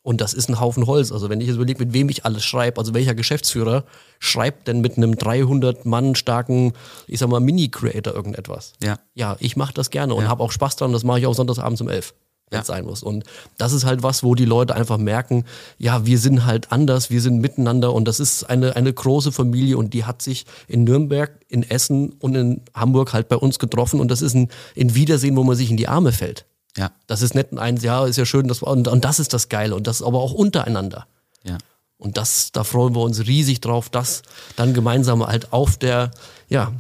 Und 0.03 0.21
das 0.23 0.33
ist 0.33 0.49
ein 0.49 0.59
Haufen 0.59 0.87
Holz. 0.87 1.13
Also 1.13 1.29
wenn 1.29 1.41
ich 1.41 1.47
jetzt 1.49 1.57
überlege, 1.57 1.85
mit 1.85 1.93
wem 1.93 2.09
ich 2.09 2.25
alles 2.25 2.43
schreibe, 2.45 2.79
also 2.81 2.95
welcher 2.95 3.15
Geschäftsführer 3.15 3.85
schreibt 4.19 4.67
denn 4.67 4.81
mit 4.81 4.97
einem 4.97 5.17
300 5.17 5.85
Mann 5.87 6.15
starken, 6.17 6.73
ich 7.07 7.19
sag 7.21 7.29
mal, 7.29 7.41
Mini-Creator 7.41 8.15
irgendetwas? 8.15 8.73
Ja. 8.83 8.99
Ja, 9.15 9.37
ich 9.39 9.57
mache 9.57 9.75
das 9.75 9.91
gerne 9.91 10.15
und 10.15 10.25
Ja. 10.25 10.29
habe 10.31 10.43
auch 10.43 10.51
Spaß 10.51 10.77
dran. 10.77 10.93
Das 10.93 11.05
mache 11.05 11.21
ich 11.21 11.27
auch 11.27 11.35
sonntagsabends 11.35 11.81
um 11.83 11.89
elf, 11.91 12.15
wenn 12.51 12.59
Ja. 12.61 12.65
sein 12.65 12.85
muss. 12.85 13.03
Und 13.03 13.25
das 13.57 13.73
ist 13.73 13.85
halt 13.85 14.03
was, 14.03 14.23
wo 14.23 14.35
die 14.35 14.45
Leute 14.45 14.75
einfach 14.75 14.99
merken, 14.99 15.45
ja, 15.79 16.07
wir 16.07 16.19
sind 16.19 16.47
halt 16.47 16.73
anders, 16.73 17.11
wir 17.11 17.21
sind 17.21 17.41
miteinander 17.41 17.93
und 17.93 18.07
das 18.07 18.21
ist 18.21 18.45
eine, 18.45 18.77
eine 18.77 18.93
große 18.93 19.33
Familie 19.33 19.77
und 19.79 19.95
die 19.95 20.05
hat 20.05 20.23
sich 20.23 20.47
in 20.67 20.85
Nürnberg, 20.85 21.31
in 21.49 21.63
Essen 21.63 22.11
und 22.21 22.35
in 22.35 22.61
Hamburg 22.75 23.13
halt 23.13 23.29
bei 23.29 23.37
uns 23.37 23.59
getroffen 23.59 24.01
und 24.01 24.09
das 24.11 24.23
ist 24.23 24.35
ein, 24.35 24.49
ein 24.77 24.95
Wiedersehen, 24.95 25.37
wo 25.37 25.45
man 25.45 25.57
sich 25.57 25.71
in 25.71 25.77
die 25.77 25.89
Arme 25.89 26.13
fällt. 26.13 26.47
Ja. 26.77 26.91
Das 27.07 27.23
ist 27.23 27.35
nicht 27.35 27.53
ein, 27.59 27.77
ja, 27.79 28.07
ist 28.07 28.17
ja 28.17 28.25
schön, 28.27 28.49
das, 28.49 28.63
und, 28.63 28.89
und 28.89 29.05
das 29.05 29.19
ist 29.19 29.33
das 29.33 29.49
Geile 29.49 29.75
und 29.75 29.87
das 29.87 30.03
aber 30.03 30.19
auch 30.21 30.33
untereinander. 30.33 31.07
Ja. 31.45 31.59
Und 31.97 32.17
das, 32.17 32.53
da 32.53 32.63
freuen 32.63 32.95
wir 32.95 33.01
uns 33.03 33.27
riesig 33.27 33.61
drauf, 33.61 33.89
das 33.89 34.23
dann 34.55 34.73
gemeinsam 34.73 35.27
halt 35.27 35.53
auf 35.53 35.77
der, 35.77 36.13
ja, 36.49 36.73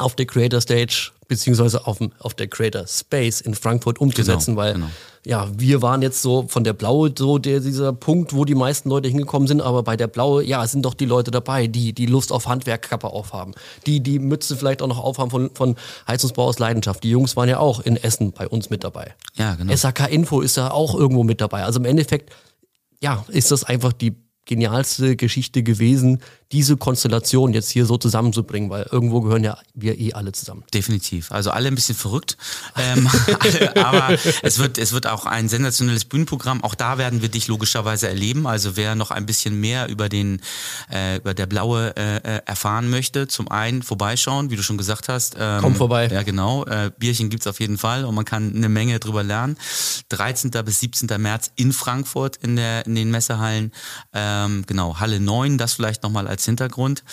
auf 0.00 0.16
der 0.16 0.26
Creator 0.26 0.60
Stage 0.60 1.12
beziehungsweise 1.30 1.86
auf, 1.86 1.98
dem, 1.98 2.10
auf 2.18 2.34
der 2.34 2.48
Creator 2.48 2.88
Space 2.88 3.40
in 3.40 3.54
Frankfurt 3.54 4.00
umzusetzen, 4.00 4.56
Genau, 4.56 4.60
weil 4.60 4.72
genau. 4.74 4.86
ja, 5.24 5.48
wir 5.56 5.80
waren 5.80 6.02
jetzt 6.02 6.22
so 6.22 6.46
von 6.48 6.64
der 6.64 6.72
Blaue 6.72 7.12
so 7.16 7.38
der, 7.38 7.60
dieser 7.60 7.92
Punkt, 7.92 8.34
wo 8.34 8.44
die 8.44 8.56
meisten 8.56 8.88
Leute 8.88 9.08
hingekommen 9.08 9.46
sind, 9.46 9.60
aber 9.60 9.84
bei 9.84 9.96
der 9.96 10.08
Blaue, 10.08 10.42
ja, 10.42 10.66
sind 10.66 10.84
doch 10.84 10.94
die 10.94 11.04
Leute 11.04 11.30
dabei, 11.30 11.68
die 11.68 11.92
die 11.92 12.06
Lust 12.06 12.32
auf 12.32 12.48
Handwerkkappe 12.48 13.06
aufhaben, 13.06 13.54
die 13.86 14.00
die 14.00 14.18
Mütze 14.18 14.56
vielleicht 14.56 14.82
auch 14.82 14.88
noch 14.88 14.98
aufhaben 14.98 15.30
von, 15.30 15.50
von 15.54 15.76
Heizungsbau 16.08 16.46
aus 16.46 16.58
Leidenschaft. 16.58 17.04
Die 17.04 17.10
Jungs 17.10 17.36
waren 17.36 17.48
ja 17.48 17.60
auch 17.60 17.78
in 17.78 17.96
Essen 17.96 18.32
bei 18.32 18.48
uns 18.48 18.68
mit 18.68 18.82
dabei. 18.82 19.14
Ja, 19.34 19.54
genau. 19.54 19.72
SAK 19.72 20.10
Info 20.10 20.40
ist 20.40 20.56
da 20.56 20.72
auch 20.72 20.96
irgendwo 20.96 21.22
mit 21.22 21.40
dabei. 21.40 21.62
Also 21.62 21.78
im 21.78 21.84
Endeffekt, 21.84 22.32
ja, 23.00 23.24
ist 23.28 23.52
das 23.52 23.62
einfach 23.62 23.92
die 23.92 24.16
genialste 24.46 25.14
Geschichte 25.14 25.62
gewesen, 25.62 26.18
diese 26.52 26.76
Konstellation 26.76 27.52
jetzt 27.52 27.70
hier 27.70 27.86
so 27.86 27.96
zusammenzubringen, 27.96 28.70
weil 28.70 28.86
irgendwo 28.90 29.20
gehören 29.20 29.44
ja 29.44 29.58
wir 29.74 29.98
eh 29.98 30.14
alle 30.14 30.32
zusammen. 30.32 30.64
Definitiv. 30.74 31.30
Also 31.30 31.52
alle 31.52 31.68
ein 31.68 31.76
bisschen 31.76 31.94
verrückt. 31.94 32.36
Ähm, 32.76 33.08
alle, 33.38 33.76
aber 33.86 34.18
es 34.42 34.58
wird, 34.58 34.76
es 34.76 34.92
wird 34.92 35.06
auch 35.06 35.26
ein 35.26 35.48
sensationelles 35.48 36.04
Bühnenprogramm. 36.06 36.64
Auch 36.64 36.74
da 36.74 36.98
werden 36.98 37.22
wir 37.22 37.28
dich 37.28 37.46
logischerweise 37.46 38.08
erleben. 38.08 38.48
Also 38.48 38.76
wer 38.76 38.96
noch 38.96 39.12
ein 39.12 39.26
bisschen 39.26 39.60
mehr 39.60 39.88
über 39.88 40.08
den, 40.08 40.40
äh, 40.90 41.18
über 41.18 41.34
der 41.34 41.46
Blaue 41.46 41.94
äh, 41.96 42.16
äh, 42.16 42.40
erfahren 42.46 42.90
möchte, 42.90 43.28
zum 43.28 43.48
einen 43.48 43.82
vorbeischauen, 43.82 44.50
wie 44.50 44.56
du 44.56 44.64
schon 44.64 44.76
gesagt 44.76 45.08
hast. 45.08 45.36
Ähm, 45.38 45.60
Komm 45.60 45.76
vorbei. 45.76 46.08
Ja, 46.08 46.24
genau. 46.24 46.64
Äh, 46.64 46.90
Bierchen 46.98 47.30
gibt's 47.30 47.46
auf 47.46 47.60
jeden 47.60 47.78
Fall 47.78 48.04
und 48.04 48.14
man 48.16 48.24
kann 48.24 48.56
eine 48.56 48.68
Menge 48.68 48.98
drüber 48.98 49.22
lernen. 49.22 49.56
13. 50.08 50.50
bis 50.64 50.80
17. 50.80 51.08
März 51.20 51.52
in 51.54 51.72
Frankfurt 51.72 52.38
in, 52.38 52.56
der, 52.56 52.86
in 52.86 52.96
den 52.96 53.12
Messehallen. 53.12 53.70
Ähm, 54.12 54.64
genau, 54.66 54.98
Halle 54.98 55.20
9, 55.20 55.56
das 55.56 55.74
vielleicht 55.74 56.02
nochmal 56.02 56.26
als 56.26 56.39
Hintergrund. 56.44 57.04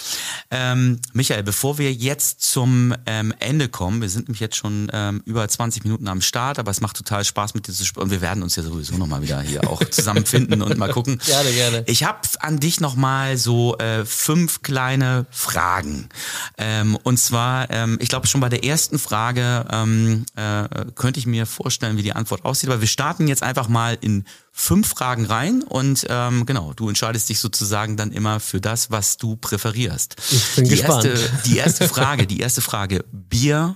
Ähm, 0.51 0.99
Michael, 1.13 1.43
bevor 1.43 1.77
wir 1.77 1.91
jetzt 1.93 2.41
zum 2.41 2.93
ähm, 3.05 3.33
Ende 3.39 3.69
kommen, 3.69 4.01
wir 4.01 4.09
sind 4.09 4.27
nämlich 4.27 4.39
jetzt 4.39 4.55
schon 4.55 4.89
ähm, 4.93 5.21
über 5.25 5.47
20 5.47 5.83
Minuten 5.83 6.07
am 6.07 6.21
Start, 6.21 6.59
aber 6.59 6.71
es 6.71 6.81
macht 6.81 6.97
total 6.97 7.23
Spaß 7.23 7.53
mit 7.53 7.67
dir 7.67 7.73
zu 7.73 7.85
sprechen 7.85 8.03
und 8.05 8.11
wir 8.11 8.21
werden 8.21 8.43
uns 8.43 8.55
ja 8.55 8.63
sowieso 8.63 8.95
nochmal 8.97 9.21
wieder 9.21 9.41
hier 9.41 9.69
auch 9.69 9.83
zusammenfinden 9.83 10.61
und 10.61 10.77
mal 10.77 10.91
gucken. 10.91 11.19
Gerne, 11.25 11.51
gerne. 11.51 11.83
Ich 11.87 12.03
habe 12.03 12.19
an 12.39 12.59
dich 12.59 12.79
nochmal 12.79 13.37
so 13.37 13.77
äh, 13.77 14.05
fünf 14.05 14.61
kleine 14.61 15.25
Fragen. 15.29 16.09
Ähm, 16.57 16.97
und 17.03 17.17
zwar, 17.17 17.69
ähm, 17.69 17.97
ich 18.01 18.09
glaube 18.09 18.27
schon 18.27 18.41
bei 18.41 18.49
der 18.49 18.63
ersten 18.63 18.99
Frage 18.99 19.65
ähm, 19.71 20.25
äh, 20.35 20.67
könnte 20.95 21.19
ich 21.19 21.25
mir 21.25 21.45
vorstellen, 21.45 21.97
wie 21.97 22.03
die 22.03 22.13
Antwort 22.13 22.45
aussieht, 22.45 22.69
aber 22.69 22.81
wir 22.81 22.87
starten 22.87 23.27
jetzt 23.27 23.43
einfach 23.43 23.67
mal 23.67 23.97
in 24.01 24.25
fünf 24.59 24.89
Fragen 24.89 25.25
rein 25.25 25.61
und 25.61 26.07
ähm, 26.09 26.47
genau, 26.47 26.73
du 26.73 26.89
entscheidest 26.89 27.29
dich 27.29 27.39
sozusagen 27.39 27.95
dann 27.95 28.11
immer 28.11 28.39
für 28.39 28.59
das, 28.59 28.89
was 28.89 29.17
du 29.17 29.35
präferierst. 29.35 30.15
Ich 30.31 30.55
bin 30.55 30.63
die 30.63 30.71
gespannt. 30.71 31.05
Erste, 31.05 31.31
die 31.45 31.57
erste 31.57 31.87
Frage, 31.87 32.25
die 32.25 32.39
erste 32.39 32.61
Frage, 32.61 33.05
Bier 33.11 33.75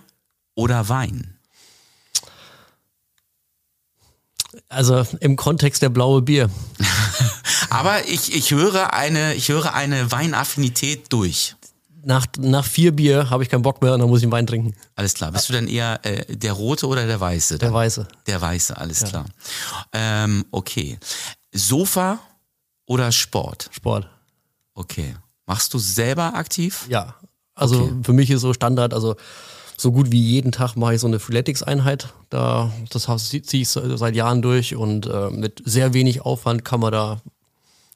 oder 0.55 0.89
Wein? 0.89 1.37
Also 4.69 5.05
im 5.19 5.35
Kontext 5.35 5.83
der 5.83 5.89
blaue 5.89 6.23
Bier. 6.23 6.49
Aber 7.69 8.07
ich, 8.07 8.33
ich 8.33 8.49
höre 8.49 8.91
eine, 8.91 9.35
ich 9.35 9.49
höre 9.49 9.75
eine 9.75 10.11
Weinaffinität 10.11 11.13
durch. 11.13 11.55
Nach, 12.03 12.25
nach 12.39 12.65
vier 12.65 12.95
Bier 12.95 13.29
habe 13.29 13.43
ich 13.43 13.49
keinen 13.49 13.61
Bock 13.61 13.81
mehr 13.81 13.93
und 13.93 13.99
dann 13.99 14.09
muss 14.09 14.19
ich 14.19 14.23
einen 14.25 14.31
Wein 14.31 14.47
trinken. 14.47 14.73
Alles 14.95 15.13
klar. 15.13 15.31
Bist 15.31 15.49
du 15.49 15.53
dann 15.53 15.67
eher 15.67 15.99
äh, 16.03 16.35
der 16.35 16.53
rote 16.53 16.87
oder 16.87 17.05
der 17.05 17.19
weiße? 17.19 17.57
Der 17.59 17.67
dann? 17.69 17.73
Weiße. 17.75 18.07
Der 18.27 18.41
weiße, 18.41 18.75
alles 18.77 19.03
klar. 19.03 19.25
Ähm, 19.93 20.45
okay. 20.51 20.97
Sofa 21.53 22.19
oder 22.85 23.11
Sport? 23.11 23.69
Sport. 23.71 24.09
Okay. 24.73 25.15
Machst 25.45 25.73
du 25.73 25.79
selber 25.79 26.33
aktiv? 26.35 26.85
Ja. 26.89 27.15
Also 27.53 27.83
Okay. 27.83 27.93
für 28.03 28.13
mich 28.13 28.29
ist 28.31 28.41
so 28.41 28.53
Standard, 28.53 28.93
also 28.93 29.15
so 29.77 29.91
gut 29.91 30.11
wie 30.11 30.21
jeden 30.21 30.51
Tag 30.51 30.75
mache 30.75 30.95
ich 30.95 31.01
so 31.01 31.07
eine 31.07 31.19
Freeletics-Einheit. 31.19 32.13
Da, 32.29 32.71
das 32.89 33.07
ziehe 33.29 33.43
ich 33.61 33.69
seit 33.69 34.15
Jahren 34.15 34.41
durch 34.41 34.75
und 34.75 35.05
äh, 35.07 35.29
mit 35.29 35.61
sehr 35.65 35.93
wenig 35.93 36.21
Aufwand 36.21 36.63
kann 36.65 36.79
man 36.79 36.91
da 36.91 37.21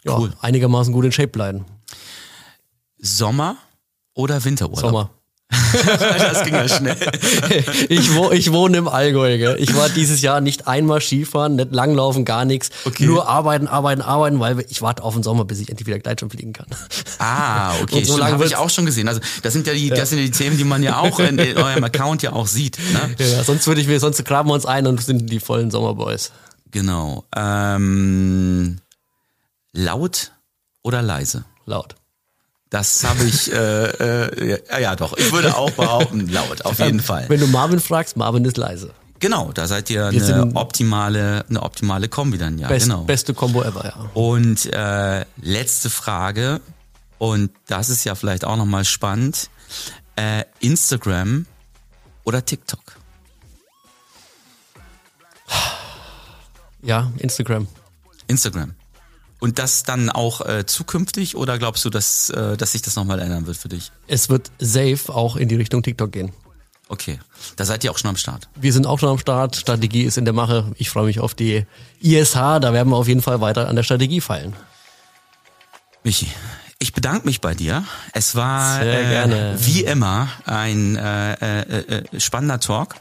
ja, 0.03 0.17
Cool. 0.17 0.33
einigermaßen 0.41 0.93
gut 0.93 1.05
in 1.05 1.11
Shape 1.11 1.29
bleiben. 1.29 1.65
Sommer 2.99 3.57
oder 4.15 4.43
Winterurlaub? 4.43 4.80
Sommer. 4.80 5.10
das 5.51 6.43
ging 6.43 6.56
ja 6.56 6.67
schnell. 6.67 6.97
Ich, 7.89 8.15
wo, 8.15 8.32
ich 8.32 8.51
wohne 8.51 8.78
im 8.78 8.88
Allgäu. 8.88 9.38
Gell? 9.38 9.58
Ich 9.60 9.75
war 9.75 9.89
dieses 9.89 10.21
Jahr 10.21 10.41
nicht 10.41 10.67
einmal 10.67 11.01
Skifahren, 11.01 11.56
nicht 11.56 11.71
langlaufen, 11.71 12.25
gar 12.25 12.45
nichts. 12.45 12.71
Okay. 12.86 13.06
Nur 13.06 13.28
arbeiten, 13.28 13.67
arbeiten, 13.67 14.01
arbeiten, 14.01 14.39
weil 14.39 14.65
ich 14.69 14.82
warte 14.82 15.04
auf 15.04 15.13
den 15.13 15.23
Sommer, 15.23 15.45
bis 15.45 15.60
ich 15.60 15.69
endlich 15.69 15.86
wieder 15.86 15.99
Gleitschirm 15.99 16.32
fliegen 16.32 16.54
kann. 16.54 16.65
Ah, 17.19 17.73
okay. 17.82 17.97
Und 17.97 18.06
so 18.08 18.17
lange 18.17 18.34
habe 18.34 18.45
ich 18.45 18.56
auch 18.56 18.69
schon 18.69 18.86
gesehen. 18.86 19.08
Also 19.08 19.21
das 19.43 19.54
sind 19.54 19.67
ja 19.67 19.73
die, 19.73 19.89
das 19.89 20.10
sind 20.10 20.19
ja 20.19 20.25
die 20.25 20.32
Themen, 20.32 20.58
die 20.58 20.63
man 20.63 20.82
ja 20.82 20.97
auch 20.97 21.19
in, 21.19 21.38
in 21.38 21.58
eurem 21.58 21.84
Account 21.84 22.23
ja 22.23 22.34
auch 22.34 22.47
sieht. 22.47 22.80
Ne? 22.80 23.15
Ja, 23.19 23.43
sonst 23.43 23.67
würde 23.67 23.82
ich 23.82 23.88
mir, 23.88 23.99
sonst 23.99 24.23
graben 24.25 24.49
wir 24.49 24.54
uns 24.54 24.65
ein 24.65 24.88
und 24.88 25.01
sind 25.01 25.30
die 25.30 25.39
vollen 25.39 25.69
Sommerboys. 25.69 26.32
Genau. 26.71 27.25
Ähm, 27.36 28.78
laut 29.73 30.32
oder 30.82 31.01
leise? 31.01 31.45
Laut. 31.65 31.95
Das 32.75 33.05
habe 33.05 33.23
ich, 33.23 33.49
äh, 33.53 33.55
äh, 33.55 34.59
ja, 34.69 34.79
ja 34.79 34.95
doch, 34.97 35.15
ich 35.15 35.31
würde 35.31 35.55
auch 35.55 35.71
behaupten, 35.71 36.27
laut, 36.27 36.65
auf 36.65 36.77
jeden 36.79 36.99
Fall. 36.99 37.23
Wenn 37.29 37.39
du 37.39 37.47
Marvin 37.47 37.79
fragst, 37.79 38.17
Marvin 38.17 38.43
ist 38.43 38.57
leise. 38.57 38.91
Genau, 39.21 39.53
da 39.53 39.65
seid 39.65 39.89
ihr 39.89 40.11
Wir 40.11 40.21
eine 40.25 40.57
optimale, 40.57 41.45
eine 41.47 41.63
optimale 41.63 42.09
Kombi 42.09 42.38
dann, 42.38 42.57
ja, 42.57 42.67
Best, 42.67 42.88
genau. 42.88 43.03
Beste 43.05 43.33
Combo 43.33 43.63
ever, 43.63 43.85
ja. 43.85 44.09
Und 44.13 44.65
äh, 44.73 45.23
letzte 45.41 45.89
Frage, 45.89 46.59
und 47.17 47.49
das 47.67 47.88
ist 47.88 48.03
ja 48.03 48.13
vielleicht 48.13 48.43
auch 48.43 48.57
nochmal 48.57 48.83
spannend, 48.83 49.49
äh, 50.17 50.43
Instagram 50.59 51.45
oder 52.25 52.43
TikTok? 52.43 52.97
Ja, 56.81 57.09
Instagram. 57.19 57.69
Instagram. 58.27 58.75
Und 59.39 59.59
das 59.59 59.83
dann 59.83 60.09
auch 60.09 60.41
äh, 60.41 60.65
zukünftig 60.65 61.35
oder 61.35 61.59
glaubst 61.59 61.83
du, 61.85 61.89
dass, 61.89 62.29
äh, 62.29 62.57
dass 62.57 62.71
sich 62.71 62.81
das 62.81 62.95
nochmal 62.95 63.19
ändern 63.19 63.47
wird 63.47 63.57
für 63.57 63.69
dich? 63.69 63.91
Es 64.07 64.29
wird 64.29 64.51
safe 64.59 65.13
auch 65.13 65.35
in 65.35 65.49
die 65.49 65.55
Richtung 65.55 65.83
TikTok 65.83 66.11
gehen. 66.11 66.31
Okay, 66.87 67.19
da 67.55 67.65
seid 67.65 67.83
ihr 67.83 67.91
auch 67.91 67.97
schon 67.97 68.09
am 68.09 68.17
Start. 68.17 68.47
Wir 68.55 68.71
sind 68.71 68.85
auch 68.85 68.99
schon 68.99 69.09
am 69.09 69.17
Start. 69.17 69.55
Strategie 69.55 70.03
ist 70.03 70.17
in 70.17 70.25
der 70.25 70.33
Mache. 70.35 70.71
Ich 70.77 70.89
freue 70.89 71.05
mich 71.05 71.19
auf 71.19 71.33
die 71.33 71.65
ISH. 71.99 72.33
Da 72.33 72.73
werden 72.73 72.89
wir 72.89 72.95
auf 72.95 73.07
jeden 73.07 73.23
Fall 73.23 73.41
weiter 73.41 73.67
an 73.67 73.75
der 73.75 73.83
Strategie 73.83 74.21
feilen. 74.21 74.55
Michi, 76.03 76.27
ich 76.79 76.93
bedanke 76.93 77.25
mich 77.25 77.41
bei 77.41 77.55
dir. 77.55 77.85
Es 78.13 78.35
war 78.35 78.81
äh, 78.81 79.55
wie 79.57 79.83
immer 79.83 80.27
ein 80.45 80.95
äh, 80.95 81.33
äh, 81.33 82.03
äh, 82.13 82.19
spannender 82.19 82.59
Talk. 82.59 82.95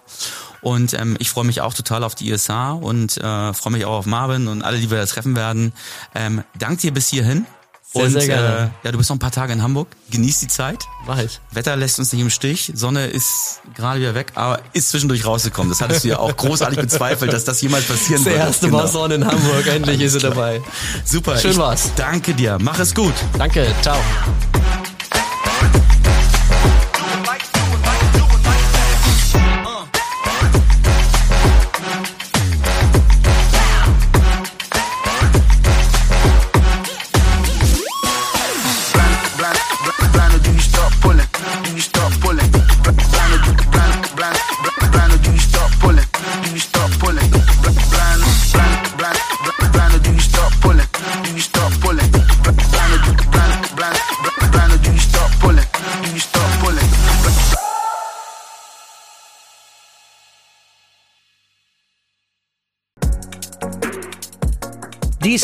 Und 0.60 0.94
ähm, 0.94 1.16
ich 1.18 1.28
freue 1.28 1.44
mich 1.44 1.60
auch 1.60 1.74
total 1.74 2.04
auf 2.04 2.14
die 2.14 2.30
ISA 2.30 2.72
und 2.72 3.18
äh, 3.18 3.52
freue 3.52 3.72
mich 3.72 3.84
auch 3.84 3.98
auf 3.98 4.06
Marvin 4.06 4.48
und 4.48 4.62
alle, 4.62 4.78
die 4.78 4.90
wir 4.90 4.98
da 4.98 5.06
treffen 5.06 5.36
werden. 5.36 5.72
Ähm, 6.14 6.42
dank 6.58 6.80
dir 6.80 6.94
bis 6.94 7.08
hierhin. 7.08 7.46
Sehr, 7.94 8.04
und 8.04 8.10
sehr 8.10 8.26
gerne. 8.26 8.72
Äh, 8.82 8.86
ja, 8.86 8.92
du 8.92 8.98
bist 8.98 9.08
noch 9.08 9.16
ein 9.16 9.20
paar 9.20 9.30
Tage 9.30 9.52
in 9.52 9.62
Hamburg. 9.62 9.88
Genieß 10.10 10.40
die 10.40 10.48
Zeit. 10.48 10.84
Mach 11.06 11.18
ich. 11.18 11.40
Wetter 11.52 11.76
lässt 11.76 11.98
uns 11.98 12.12
nicht 12.12 12.20
im 12.22 12.30
Stich. 12.30 12.72
Sonne 12.74 13.06
ist 13.06 13.60
gerade 13.74 14.00
wieder 14.00 14.14
weg, 14.14 14.32
aber 14.34 14.60
ist 14.72 14.90
zwischendurch 14.90 15.24
rausgekommen. 15.24 15.70
Das 15.70 15.80
hattest 15.80 16.04
du 16.04 16.08
ja 16.08 16.18
auch 16.18 16.36
großartig 16.36 16.78
bezweifelt, 16.78 17.32
dass 17.32 17.44
das 17.44 17.60
jemals 17.62 17.84
passieren 17.86 18.24
Das 18.24 18.32
würde. 18.32 18.44
erste 18.46 18.66
Genau. 18.66 18.78
Mal 18.78 18.88
Sonne 18.88 19.14
in 19.14 19.26
Hamburg, 19.26 19.66
endlich 19.66 20.00
ist 20.00 20.12
sie 20.14 20.18
dabei. 20.18 20.60
Super. 21.04 21.38
Schön 21.38 21.56
war's. 21.56 21.90
Danke 21.96 22.34
dir. 22.34 22.58
Mach 22.60 22.78
es 22.78 22.94
gut. 22.94 23.14
Danke, 23.38 23.66
ciao. 23.82 23.98